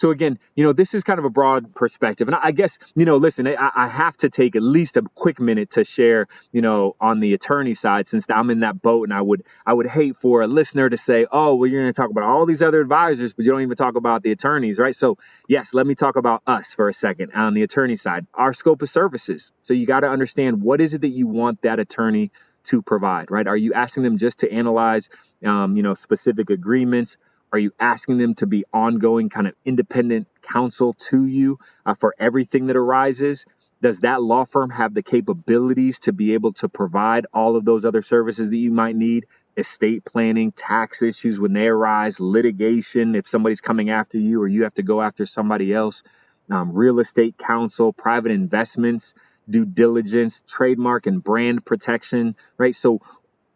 So 0.00 0.10
again, 0.10 0.38
you 0.54 0.64
know, 0.64 0.72
this 0.72 0.94
is 0.94 1.04
kind 1.04 1.18
of 1.18 1.26
a 1.26 1.30
broad 1.30 1.74
perspective, 1.74 2.26
and 2.26 2.34
I 2.34 2.52
guess 2.52 2.78
you 2.94 3.04
know, 3.04 3.18
listen, 3.18 3.46
I, 3.46 3.70
I, 3.76 3.86
have 3.86 4.16
to 4.18 4.30
take 4.30 4.56
at 4.56 4.62
least 4.62 4.96
a 4.96 5.02
quick 5.14 5.38
minute 5.38 5.72
to 5.72 5.84
share, 5.84 6.26
you 6.52 6.62
know, 6.62 6.96
on 6.98 7.20
the 7.20 7.34
attorney 7.34 7.74
side, 7.74 8.06
since 8.06 8.24
I'm 8.30 8.48
in 8.48 8.60
that 8.60 8.80
boat, 8.80 9.04
and 9.04 9.12
I 9.12 9.20
would 9.20 9.44
I 9.66 9.74
would 9.74 9.86
hate 9.86 10.16
for 10.16 10.40
a 10.40 10.46
listener 10.46 10.88
to 10.88 10.96
say, 10.96 11.26
oh, 11.30 11.54
well, 11.54 11.68
you're 11.68 11.82
going 11.82 11.92
to 11.92 12.00
talk 12.00 12.08
about 12.08 12.24
all 12.24 12.46
these 12.46 12.62
other 12.62 12.80
advisors, 12.80 13.34
but 13.34 13.44
you 13.44 13.50
don't 13.52 13.60
even 13.60 13.76
talk 13.76 13.96
about 13.96 14.22
the 14.22 14.32
attorneys, 14.32 14.78
right? 14.78 14.96
So 14.96 15.18
yes, 15.48 15.74
let 15.74 15.86
me 15.86 15.94
talk 15.94 16.16
about 16.16 16.40
us 16.46 16.72
for 16.72 16.88
a 16.88 16.94
second 16.94 17.32
on 17.34 17.52
the 17.52 17.62
attorney 17.62 17.96
side, 17.96 18.26
our 18.32 18.54
scope 18.54 18.80
of 18.80 18.88
services. 18.88 19.52
So 19.60 19.74
you 19.74 19.84
got 19.84 20.00
to 20.00 20.08
understand 20.08 20.62
what 20.62 20.80
is 20.80 20.94
it 20.94 21.02
that 21.02 21.08
you 21.08 21.26
want 21.26 21.60
that 21.60 21.78
attorney 21.78 22.30
to 22.64 22.80
provide, 22.80 23.30
right? 23.30 23.46
Are 23.46 23.56
you 23.56 23.74
asking 23.74 24.04
them 24.04 24.16
just 24.16 24.40
to 24.40 24.50
analyze, 24.50 25.10
um, 25.44 25.76
you 25.76 25.82
know, 25.82 25.92
specific 25.92 26.48
agreements? 26.48 27.18
Are 27.52 27.58
you 27.58 27.72
asking 27.80 28.18
them 28.18 28.34
to 28.36 28.46
be 28.46 28.64
ongoing 28.72 29.28
kind 29.28 29.46
of 29.48 29.54
independent 29.64 30.28
counsel 30.42 30.94
to 30.94 31.26
you 31.26 31.58
uh, 31.84 31.94
for 31.94 32.14
everything 32.18 32.66
that 32.66 32.76
arises? 32.76 33.46
Does 33.82 34.00
that 34.00 34.22
law 34.22 34.44
firm 34.44 34.70
have 34.70 34.94
the 34.94 35.02
capabilities 35.02 36.00
to 36.00 36.12
be 36.12 36.34
able 36.34 36.52
to 36.54 36.68
provide 36.68 37.26
all 37.32 37.56
of 37.56 37.64
those 37.64 37.84
other 37.84 38.02
services 38.02 38.50
that 38.50 38.56
you 38.56 38.70
might 38.70 38.94
need? 38.94 39.26
Estate 39.56 40.04
planning, 40.04 40.52
tax 40.52 41.02
issues 41.02 41.40
when 41.40 41.52
they 41.52 41.66
arise, 41.66 42.20
litigation 42.20 43.14
if 43.14 43.26
somebody's 43.26 43.60
coming 43.60 43.90
after 43.90 44.18
you 44.18 44.40
or 44.40 44.48
you 44.48 44.62
have 44.64 44.74
to 44.74 44.82
go 44.82 45.02
after 45.02 45.26
somebody 45.26 45.72
else, 45.74 46.02
um, 46.50 46.72
real 46.72 47.00
estate 47.00 47.36
counsel, 47.38 47.92
private 47.92 48.32
investments, 48.32 49.14
due 49.48 49.64
diligence, 49.66 50.42
trademark 50.46 51.06
and 51.06 51.22
brand 51.22 51.64
protection, 51.64 52.36
right? 52.58 52.74
So 52.74 53.00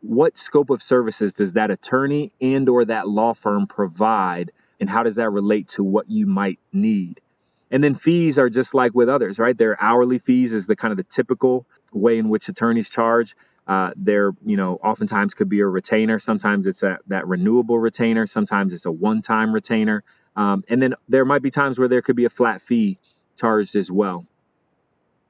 what 0.04 0.36
scope 0.36 0.70
of 0.70 0.82
services 0.82 1.32
does 1.32 1.54
that 1.54 1.70
attorney 1.70 2.30
and 2.40 2.68
or 2.68 2.84
that 2.84 3.08
law 3.08 3.32
firm 3.32 3.66
provide 3.66 4.52
and 4.78 4.88
how 4.88 5.02
does 5.02 5.16
that 5.16 5.30
relate 5.30 5.68
to 5.68 5.82
what 5.82 6.10
you 6.10 6.26
might 6.26 6.58
need? 6.72 7.20
And 7.70 7.82
then 7.82 7.94
fees 7.94 8.38
are 8.38 8.50
just 8.50 8.74
like 8.74 8.94
with 8.94 9.08
others, 9.08 9.38
right? 9.38 9.56
Their 9.56 9.80
hourly 9.82 10.18
fees 10.18 10.52
is 10.52 10.66
the 10.66 10.76
kind 10.76 10.92
of 10.92 10.98
the 10.98 11.04
typical 11.04 11.66
way 11.92 12.18
in 12.18 12.28
which 12.28 12.48
attorneys 12.48 12.90
charge. 12.90 13.34
Uh, 13.66 13.92
there, 13.96 14.32
you 14.44 14.58
know, 14.58 14.74
oftentimes 14.74 15.32
could 15.32 15.48
be 15.48 15.60
a 15.60 15.66
retainer. 15.66 16.18
Sometimes 16.18 16.66
it's 16.66 16.82
a, 16.82 16.98
that 17.06 17.26
renewable 17.26 17.78
retainer. 17.78 18.26
Sometimes 18.26 18.74
it's 18.74 18.84
a 18.84 18.92
one-time 18.92 19.54
retainer. 19.54 20.04
Um, 20.36 20.64
and 20.68 20.82
then 20.82 20.94
there 21.08 21.24
might 21.24 21.40
be 21.40 21.50
times 21.50 21.78
where 21.78 21.88
there 21.88 22.02
could 22.02 22.16
be 22.16 22.26
a 22.26 22.30
flat 22.30 22.60
fee 22.60 22.98
charged 23.38 23.74
as 23.74 23.90
well. 23.90 24.26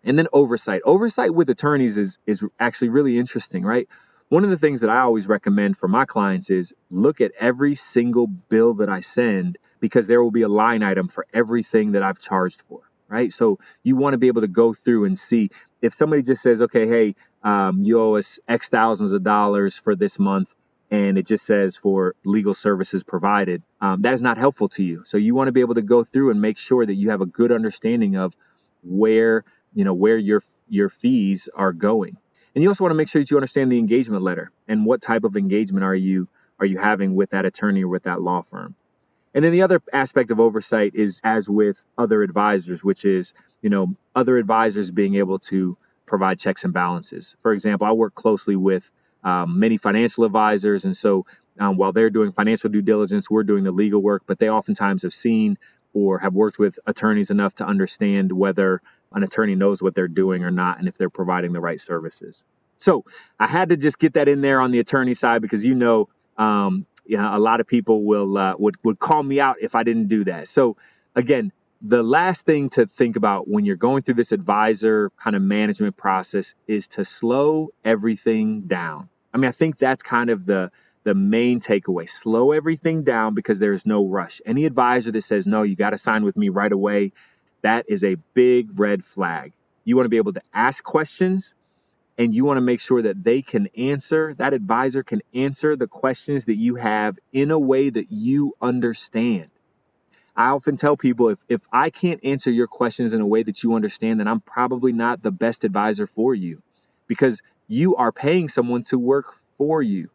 And 0.03 0.19
then 0.19 0.27
oversight. 0.33 0.83
Oversight 0.85 1.33
with 1.33 1.49
attorneys 1.49 1.97
is 1.97 2.19
is 2.27 2.45
actually 2.59 2.89
really 2.89 3.19
interesting, 3.19 3.63
right? 3.63 3.89
One 4.35 4.43
of 4.43 4.51
the 4.51 4.59
things 4.59 4.81
that 4.81 4.91
I 4.91 4.99
always 4.99 5.29
recommend 5.29 5.79
for 5.79 5.87
my 5.87 6.07
clients 6.07 6.51
is 6.51 6.75
look 6.91 7.21
at 7.21 7.31
every 7.39 7.77
single 7.77 8.27
bill 8.27 8.75
that 8.75 8.89
I 8.89 8.99
send 8.99 9.59
because 9.79 10.09
there 10.09 10.21
will 10.21 10.33
be 10.33 10.43
a 10.43 10.49
line 10.49 10.83
item 10.83 11.07
for 11.07 11.25
everything 11.33 11.93
that 11.93 12.03
I've 12.03 12.19
charged 12.19 12.61
for, 12.63 12.81
right? 13.07 13.33
So 13.33 13.61
you 13.85 13.95
want 13.95 14.15
to 14.15 14.19
be 14.19 14.27
able 14.27 14.41
to 14.41 14.49
go 14.49 14.73
through 14.75 15.05
and 15.05 15.17
see 15.17 15.51
if 15.81 15.95
somebody 15.95 16.23
just 16.23 16.43
says, 16.43 16.63
okay, 16.63 16.89
hey, 16.89 17.15
um, 17.45 17.85
you 17.85 18.01
owe 18.01 18.17
us 18.17 18.41
X 18.49 18.69
thousands 18.71 19.13
of 19.13 19.23
dollars 19.23 19.79
for 19.79 19.95
this 19.95 20.19
month, 20.19 20.53
and 20.91 21.17
it 21.17 21.29
just 21.29 21.47
says 21.47 21.77
for 21.77 22.17
legal 22.25 22.55
services 22.55 23.05
provided, 23.05 23.63
um, 23.81 24.03
that 24.03 24.15
is 24.15 24.21
not 24.21 24.37
helpful 24.37 24.69
to 24.71 24.83
you. 24.83 25.05
So 25.05 25.17
you 25.17 25.37
want 25.37 25.47
to 25.47 25.53
be 25.53 25.61
able 25.61 25.77
to 25.77 25.83
go 25.83 26.03
through 26.03 26.33
and 26.33 26.41
make 26.41 26.59
sure 26.59 26.85
that 26.85 26.95
you 26.95 27.11
have 27.11 27.21
a 27.21 27.27
good 27.27 27.53
understanding 27.53 28.17
of 28.17 28.35
where 28.83 29.45
you 29.75 29.85
know 29.85 29.95
where 29.95 30.19
your 30.19 30.43
your 30.69 30.89
fees 30.89 31.49
are 31.55 31.73
going 31.73 32.17
and 32.55 32.63
you 32.63 32.69
also 32.69 32.85
want 32.85 32.93
to 32.93 32.97
make 32.97 33.09
sure 33.09 33.21
that 33.21 33.31
you 33.31 33.37
understand 33.37 33.71
the 33.71 33.79
engagement 33.79 34.23
letter 34.23 34.51
and 34.69 34.87
what 34.87 35.03
type 35.03 35.25
of 35.25 35.37
engagement 35.37 35.85
are 35.85 35.95
you 35.95 36.29
are 36.61 36.67
you 36.67 36.79
having 36.79 37.15
with 37.15 37.31
that 37.31 37.45
attorney 37.45 37.83
or 37.83 37.89
with 37.89 38.05
that 38.05 38.23
law 38.23 38.43
firm. 38.43 38.77
And 39.35 39.45
then 39.45 39.51
the 39.51 39.63
other 39.63 39.83
aspect 39.93 40.31
of 40.31 40.39
oversight 40.39 40.93
is 40.95 41.21
as 41.25 41.49
with 41.49 41.81
other 41.99 42.23
advisors 42.23 42.85
which 42.85 43.05
is 43.05 43.35
you 43.61 43.71
know 43.71 43.95
other 44.15 44.39
advisors 44.39 44.91
being 44.91 45.17
able 45.17 45.39
to 45.41 45.77
provide 46.07 46.39
checks 46.39 46.65
and 46.65 46.73
balances. 46.73 47.35
For 47.43 47.53
example 47.53 47.87
i 47.87 47.93
work 47.93 48.15
closely 48.15 48.57
with 48.57 48.91
um, 49.25 49.59
many 49.59 49.79
financial 49.79 50.25
advisors 50.25 50.85
and 50.85 50.97
so 50.97 51.27
um, 51.59 51.77
while 51.77 51.93
they're 51.93 52.11
doing 52.11 52.33
financial 52.33 52.71
due 52.71 52.83
diligence 52.83 53.31
we're 53.31 53.43
doing 53.45 53.65
the 53.65 53.73
legal 53.73 54.03
work 54.03 54.23
but 54.27 54.39
they 54.39 54.51
oftentimes 54.51 55.03
have 55.03 55.15
seen 55.15 55.59
or 55.95 56.19
have 56.19 56.35
worked 56.35 56.59
with 56.59 56.79
attorneys 56.87 57.31
enough 57.31 57.55
to 57.55 57.65
understand 57.65 58.31
whether 58.33 58.83
an 59.15 59.23
attorney 59.23 59.55
knows 59.55 59.83
what 59.83 59.95
they're 59.95 60.09
doing 60.09 60.45
or 60.45 60.51
not 60.51 60.79
and 60.79 60.89
if 60.89 60.99
they're 60.99 61.11
providing 61.11 61.53
the 61.53 61.61
right 61.61 61.81
services. 61.81 62.45
So 62.79 63.05
I 63.39 63.47
had 63.47 63.71
to 63.71 63.77
just 63.77 63.99
get 63.99 64.15
that 64.15 64.29
in 64.29 64.41
there 64.41 64.61
on 64.61 64.71
the 64.71 64.81
attorney 64.81 65.15
side 65.15 65.41
because 65.43 65.65
you 65.65 65.75
know, 65.75 66.09
um, 66.37 66.87
yeah, 67.07 67.37
a 67.37 67.39
lot 67.39 67.61
of 67.61 67.67
people 67.67 68.05
will 68.05 68.37
uh, 68.37 68.55
would 68.59 68.77
would 68.83 68.99
call 68.99 69.23
me 69.23 69.41
out 69.41 69.57
if 69.61 69.75
I 69.75 69.83
didn't 69.83 70.09
do 70.09 70.25
that. 70.25 70.49
So 70.49 70.77
again, 71.15 71.53
the 71.81 72.03
last 72.03 72.47
thing 72.47 72.71
to 72.71 72.87
think 72.87 73.17
about 73.17 73.47
when 73.47 73.65
you're 73.65 73.77
going 73.77 74.03
through 74.03 74.15
this 74.15 74.33
advisor 74.33 75.11
kind 75.23 75.37
of 75.37 75.43
management 75.43 75.97
process 75.97 76.55
is 76.67 76.89
to 76.89 77.05
slow 77.05 77.69
everything 77.85 78.63
down. 78.63 79.09
I 79.33 79.37
mean, 79.37 79.49
I 79.49 79.53
think 79.53 79.79
that's 79.79 80.03
kind 80.03 80.31
of 80.31 80.47
the 80.47 80.71
the 81.05 81.15
main 81.15 81.61
takeaway. 81.61 82.09
Slow 82.09 82.53
everything 82.53 83.05
down 83.05 83.35
because 83.35 83.59
there's 83.59 83.85
no 83.85 84.07
rush. 84.07 84.41
Any 84.47 84.65
advisor 84.65 85.13
that 85.13 85.21
says, 85.21 85.47
no, 85.47 85.63
you 85.63 85.77
got 85.77 85.91
to 85.91 85.99
sign 85.99 86.25
with 86.25 86.37
me 86.37 86.49
right 86.49 86.73
away, 86.73 87.13
that 87.65 87.87
is 87.89 88.05
a 88.05 88.17
big 88.35 88.79
red 88.79 89.03
flag. 89.03 89.53
You 89.85 89.97
want 89.97 90.05
to 90.05 90.11
be 90.11 90.19
able 90.19 90.35
to 90.35 90.43
ask 90.53 90.85
questions 90.85 91.55
and 92.19 92.33
you 92.33 92.45
want 92.45 92.59
to 92.59 92.61
make 92.61 92.79
sure 92.79 93.01
that 93.03 93.25
they 93.25 93.41
can 93.41 93.69
answer, 93.77 94.35
that 94.35 94.53
advisor 94.53 95.03
can 95.03 95.23
answer 95.35 95.75
the 95.75 95.87
questions 95.87 96.45
that 96.45 96.57
you 96.57 96.75
have 96.75 97.19
in 97.33 97.51
a 97.51 97.59
way 97.59 97.89
that 97.89 98.13
you 98.13 98.55
understand. 98.61 99.49
I 100.37 100.51
often 100.51 100.77
tell 100.77 100.97
people 100.97 101.31
if, 101.31 101.39
if 101.49 101.63
I 101.73 101.89
can't 101.89 102.21
answer 102.23 102.51
your 102.51 102.67
questions 102.67 103.15
in 103.15 103.23
a 103.23 103.27
way 103.27 103.43
that 103.43 103.63
you 103.63 103.75
understand, 103.75 104.21
then 104.21 104.29
I'm 104.29 104.41
probably 104.41 104.93
not 104.93 105.23
the 105.23 105.31
best 105.31 105.65
advisor 105.65 106.07
for 106.07 106.35
you 106.35 106.63
because 107.07 107.41
you 107.67 107.97
are 107.97 108.13
paying 108.13 108.49
someone 108.49 108.83
to 108.85 108.99
work 108.99 109.35
for 109.57 109.83
you. 109.83 110.11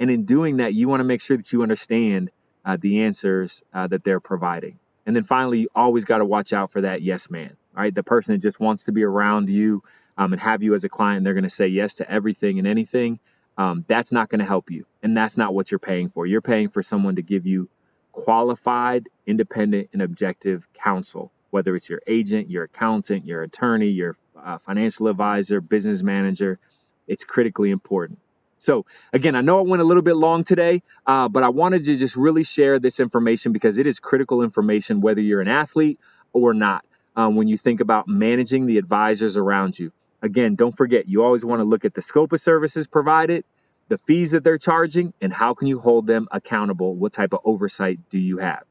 And 0.00 0.10
in 0.10 0.24
doing 0.24 0.56
that, 0.56 0.72
you 0.72 0.88
want 0.88 1.00
to 1.00 1.04
make 1.04 1.20
sure 1.20 1.36
that 1.36 1.52
you 1.52 1.62
understand 1.62 2.30
uh, 2.64 2.78
the 2.80 3.02
answers 3.02 3.62
uh, 3.74 3.88
that 3.88 4.04
they're 4.04 4.20
providing. 4.20 4.78
And 5.08 5.16
then 5.16 5.24
finally, 5.24 5.60
you 5.60 5.68
always 5.74 6.04
got 6.04 6.18
to 6.18 6.26
watch 6.26 6.52
out 6.52 6.70
for 6.70 6.82
that 6.82 7.00
yes 7.00 7.30
man, 7.30 7.56
right? 7.74 7.94
The 7.94 8.02
person 8.02 8.34
that 8.34 8.42
just 8.42 8.60
wants 8.60 8.82
to 8.84 8.92
be 8.92 9.04
around 9.04 9.48
you 9.48 9.82
um, 10.18 10.34
and 10.34 10.42
have 10.42 10.62
you 10.62 10.74
as 10.74 10.84
a 10.84 10.90
client. 10.90 11.24
They're 11.24 11.32
going 11.32 11.44
to 11.44 11.48
say 11.48 11.68
yes 11.68 11.94
to 11.94 12.10
everything 12.10 12.58
and 12.58 12.68
anything. 12.68 13.18
Um, 13.56 13.86
that's 13.88 14.12
not 14.12 14.28
going 14.28 14.40
to 14.40 14.44
help 14.44 14.70
you. 14.70 14.84
And 15.02 15.16
that's 15.16 15.38
not 15.38 15.54
what 15.54 15.70
you're 15.70 15.78
paying 15.78 16.10
for. 16.10 16.26
You're 16.26 16.42
paying 16.42 16.68
for 16.68 16.82
someone 16.82 17.16
to 17.16 17.22
give 17.22 17.46
you 17.46 17.70
qualified, 18.12 19.08
independent, 19.26 19.88
and 19.94 20.02
objective 20.02 20.68
counsel, 20.74 21.32
whether 21.48 21.74
it's 21.74 21.88
your 21.88 22.02
agent, 22.06 22.50
your 22.50 22.64
accountant, 22.64 23.24
your 23.24 23.42
attorney, 23.42 23.88
your 23.88 24.14
uh, 24.38 24.58
financial 24.58 25.08
advisor, 25.08 25.62
business 25.62 26.02
manager. 26.02 26.58
It's 27.06 27.24
critically 27.24 27.70
important. 27.70 28.18
So, 28.58 28.86
again, 29.12 29.36
I 29.36 29.40
know 29.40 29.58
I 29.58 29.62
went 29.62 29.82
a 29.82 29.84
little 29.84 30.02
bit 30.02 30.16
long 30.16 30.44
today, 30.44 30.82
uh, 31.06 31.28
but 31.28 31.42
I 31.42 31.50
wanted 31.50 31.84
to 31.84 31.96
just 31.96 32.16
really 32.16 32.44
share 32.44 32.78
this 32.78 33.00
information 33.00 33.52
because 33.52 33.78
it 33.78 33.86
is 33.86 34.00
critical 34.00 34.42
information, 34.42 35.00
whether 35.00 35.20
you're 35.20 35.40
an 35.40 35.48
athlete 35.48 35.98
or 36.32 36.54
not, 36.54 36.84
um, 37.16 37.36
when 37.36 37.48
you 37.48 37.56
think 37.56 37.80
about 37.80 38.08
managing 38.08 38.66
the 38.66 38.78
advisors 38.78 39.36
around 39.36 39.78
you. 39.78 39.92
Again, 40.22 40.56
don't 40.56 40.76
forget, 40.76 41.08
you 41.08 41.22
always 41.22 41.44
want 41.44 41.60
to 41.60 41.64
look 41.64 41.84
at 41.84 41.94
the 41.94 42.02
scope 42.02 42.32
of 42.32 42.40
services 42.40 42.86
provided, 42.88 43.44
the 43.88 43.98
fees 43.98 44.32
that 44.32 44.44
they're 44.44 44.58
charging, 44.58 45.14
and 45.20 45.32
how 45.32 45.54
can 45.54 45.68
you 45.68 45.78
hold 45.78 46.06
them 46.06 46.28
accountable? 46.30 46.94
What 46.96 47.12
type 47.12 47.32
of 47.32 47.40
oversight 47.44 48.00
do 48.10 48.18
you 48.18 48.38
have? 48.38 48.64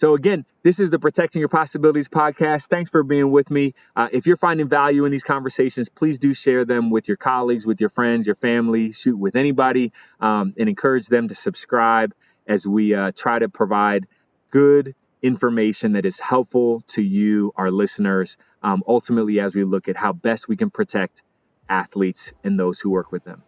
So, 0.00 0.14
again, 0.14 0.46
this 0.62 0.80
is 0.80 0.88
the 0.88 0.98
Protecting 0.98 1.40
Your 1.40 1.50
Possibilities 1.50 2.08
podcast. 2.08 2.68
Thanks 2.70 2.88
for 2.88 3.02
being 3.02 3.30
with 3.30 3.50
me. 3.50 3.74
Uh, 3.94 4.08
if 4.10 4.26
you're 4.26 4.38
finding 4.38 4.66
value 4.66 5.04
in 5.04 5.12
these 5.12 5.24
conversations, 5.24 5.90
please 5.90 6.18
do 6.18 6.32
share 6.32 6.64
them 6.64 6.88
with 6.88 7.06
your 7.06 7.18
colleagues, 7.18 7.66
with 7.66 7.82
your 7.82 7.90
friends, 7.90 8.24
your 8.24 8.34
family, 8.34 8.92
shoot 8.92 9.14
with 9.14 9.36
anybody, 9.36 9.92
um, 10.18 10.54
and 10.58 10.70
encourage 10.70 11.06
them 11.08 11.28
to 11.28 11.34
subscribe 11.34 12.14
as 12.48 12.66
we 12.66 12.94
uh, 12.94 13.12
try 13.14 13.38
to 13.38 13.50
provide 13.50 14.06
good 14.48 14.94
information 15.20 15.92
that 15.92 16.06
is 16.06 16.18
helpful 16.18 16.82
to 16.86 17.02
you, 17.02 17.52
our 17.54 17.70
listeners, 17.70 18.38
um, 18.62 18.82
ultimately, 18.88 19.38
as 19.38 19.54
we 19.54 19.64
look 19.64 19.86
at 19.86 19.98
how 19.98 20.14
best 20.14 20.48
we 20.48 20.56
can 20.56 20.70
protect 20.70 21.22
athletes 21.68 22.32
and 22.42 22.58
those 22.58 22.80
who 22.80 22.88
work 22.88 23.12
with 23.12 23.24
them. 23.24 23.42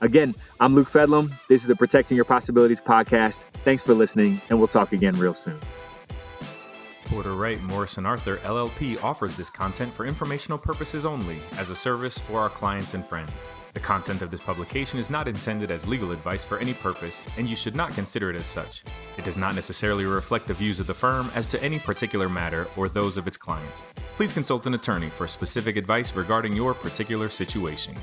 Again, 0.00 0.34
I'm 0.60 0.74
Luke 0.74 0.90
Fedlam. 0.90 1.32
This 1.48 1.62
is 1.62 1.66
the 1.66 1.76
Protecting 1.76 2.16
Your 2.16 2.26
Possibilities 2.26 2.80
podcast. 2.80 3.42
Thanks 3.64 3.82
for 3.82 3.94
listening, 3.94 4.40
and 4.50 4.58
we'll 4.58 4.68
talk 4.68 4.92
again 4.92 5.18
real 5.18 5.34
soon. 5.34 5.58
Porter 7.06 7.34
Wright 7.34 7.62
Morrison 7.62 8.04
Arthur 8.04 8.36
LLP 8.38 9.02
offers 9.02 9.36
this 9.36 9.48
content 9.48 9.94
for 9.94 10.04
informational 10.04 10.58
purposes 10.58 11.06
only 11.06 11.38
as 11.56 11.70
a 11.70 11.76
service 11.76 12.18
for 12.18 12.40
our 12.40 12.48
clients 12.48 12.94
and 12.94 13.06
friends. 13.06 13.48
The 13.74 13.80
content 13.80 14.22
of 14.22 14.30
this 14.30 14.40
publication 14.40 14.98
is 14.98 15.08
not 15.08 15.28
intended 15.28 15.70
as 15.70 15.86
legal 15.86 16.10
advice 16.10 16.42
for 16.42 16.58
any 16.58 16.74
purpose, 16.74 17.24
and 17.38 17.48
you 17.48 17.54
should 17.54 17.76
not 17.76 17.92
consider 17.92 18.28
it 18.28 18.36
as 18.36 18.46
such. 18.46 18.82
It 19.16 19.24
does 19.24 19.38
not 19.38 19.54
necessarily 19.54 20.04
reflect 20.04 20.48
the 20.48 20.54
views 20.54 20.80
of 20.80 20.88
the 20.88 20.94
firm 20.94 21.30
as 21.34 21.46
to 21.48 21.62
any 21.62 21.78
particular 21.78 22.28
matter 22.28 22.66
or 22.76 22.88
those 22.88 23.16
of 23.16 23.26
its 23.26 23.36
clients. 23.36 23.82
Please 24.16 24.32
consult 24.32 24.66
an 24.66 24.74
attorney 24.74 25.08
for 25.08 25.28
specific 25.28 25.76
advice 25.76 26.14
regarding 26.14 26.54
your 26.54 26.74
particular 26.74 27.28
situation. 27.28 27.94